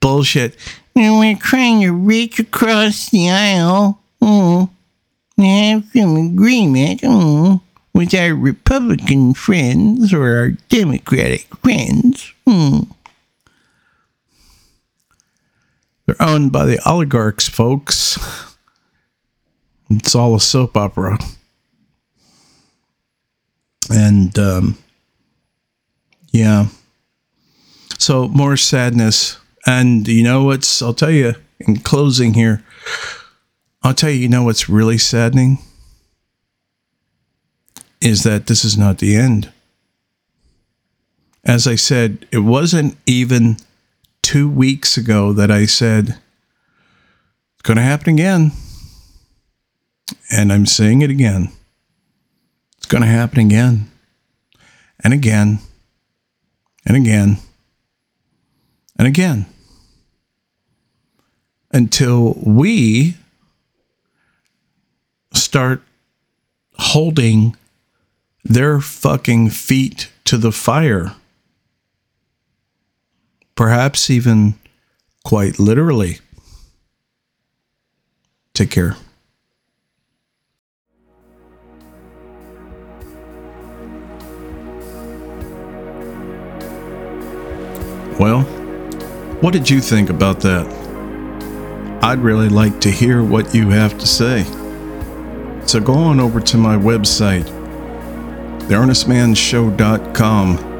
bullshit. 0.00 0.56
And 0.94 1.18
we're 1.18 1.36
trying 1.36 1.80
to 1.82 1.92
reach 1.92 2.38
across 2.38 3.10
the 3.10 3.30
aisle 3.30 4.00
mm, 4.22 4.70
have 5.38 5.84
some 5.92 6.16
agreement 6.16 7.00
mm, 7.00 7.60
with 7.92 8.14
our 8.14 8.34
Republican 8.34 9.34
friends 9.34 10.12
or 10.12 10.36
our 10.36 10.50
Democratic 10.68 11.46
friends. 11.56 12.32
Mm. 12.46 12.88
They're 16.06 16.20
owned 16.20 16.52
by 16.52 16.66
the 16.66 16.80
oligarchs, 16.88 17.48
folks. 17.48 18.18
It's 19.90 20.14
all 20.14 20.34
a 20.34 20.40
soap 20.40 20.76
opera. 20.76 21.18
And 23.90 24.38
um, 24.38 24.78
yeah. 26.30 26.66
So 27.98 28.28
more 28.28 28.56
sadness. 28.56 29.38
And 29.66 30.06
you 30.06 30.22
know 30.22 30.44
what's, 30.44 30.82
I'll 30.82 30.94
tell 30.94 31.10
you 31.10 31.34
in 31.60 31.76
closing 31.78 32.34
here, 32.34 32.62
I'll 33.82 33.94
tell 33.94 34.10
you, 34.10 34.20
you 34.20 34.28
know 34.28 34.42
what's 34.42 34.68
really 34.68 34.98
saddening? 34.98 35.58
Is 38.00 38.22
that 38.24 38.46
this 38.46 38.64
is 38.64 38.76
not 38.76 38.98
the 38.98 39.16
end. 39.16 39.50
As 41.44 41.66
I 41.66 41.76
said, 41.76 42.26
it 42.30 42.38
wasn't 42.38 42.96
even 43.06 43.56
two 44.24 44.48
weeks 44.48 44.96
ago 44.96 45.34
that 45.34 45.50
I 45.50 45.66
said, 45.66 46.08
it's 46.08 47.62
going 47.62 47.76
to 47.76 47.82
happen 47.82 48.14
again. 48.14 48.52
And 50.32 50.50
I'm 50.50 50.64
saying 50.64 51.02
it 51.02 51.10
again. 51.10 51.52
It's 52.78 52.86
going 52.86 53.02
to 53.02 53.08
happen 53.08 53.38
again. 53.38 53.90
And 55.04 55.12
again. 55.12 55.58
And 56.86 56.96
again. 56.96 57.36
And 58.98 59.06
again. 59.06 59.44
Until 61.70 62.32
we 62.42 63.16
start 65.34 65.82
holding 66.78 67.56
their 68.42 68.80
fucking 68.80 69.50
feet 69.50 70.10
to 70.24 70.38
the 70.38 70.52
fire 70.52 71.14
perhaps 73.54 74.10
even 74.10 74.54
quite 75.24 75.58
literally. 75.58 76.18
Take 78.52 78.70
care. 78.70 78.96
Well, 88.18 88.42
what 89.40 89.52
did 89.52 89.68
you 89.68 89.80
think 89.80 90.08
about 90.08 90.38
that? 90.40 90.66
I'd 92.02 92.20
really 92.20 92.48
like 92.48 92.80
to 92.82 92.90
hear 92.90 93.24
what 93.24 93.54
you 93.54 93.70
have 93.70 93.98
to 93.98 94.06
say. 94.06 94.44
So 95.66 95.80
go 95.80 95.94
on 95.94 96.20
over 96.20 96.40
to 96.40 96.56
my 96.56 96.76
website, 96.76 97.44
theearnestmannshow.com 98.68 100.73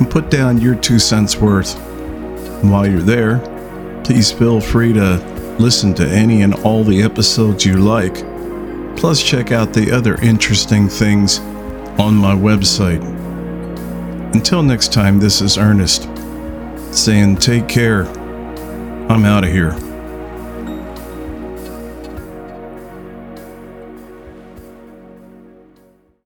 and 0.00 0.10
put 0.10 0.30
down 0.30 0.60
your 0.60 0.74
two 0.74 0.98
cents 0.98 1.36
worth. 1.36 1.78
And 1.78 2.72
while 2.72 2.86
you're 2.86 3.00
there, 3.00 3.38
please 4.02 4.32
feel 4.32 4.60
free 4.60 4.92
to 4.94 5.18
listen 5.58 5.94
to 5.94 6.08
any 6.08 6.42
and 6.42 6.54
all 6.64 6.82
the 6.82 7.02
episodes 7.02 7.64
you 7.64 7.76
like. 7.76 8.14
Plus, 8.96 9.22
check 9.22 9.52
out 9.52 9.72
the 9.72 9.92
other 9.92 10.16
interesting 10.16 10.88
things 10.88 11.38
on 11.98 12.14
my 12.14 12.34
website. 12.34 13.02
Until 14.34 14.62
next 14.62 14.92
time, 14.92 15.18
this 15.18 15.40
is 15.40 15.58
Earnest 15.58 16.08
saying 16.92 17.36
take 17.36 17.68
care. 17.68 18.06
I'm 19.08 19.24
out 19.24 19.44
of 19.44 19.50
here. 19.50 19.89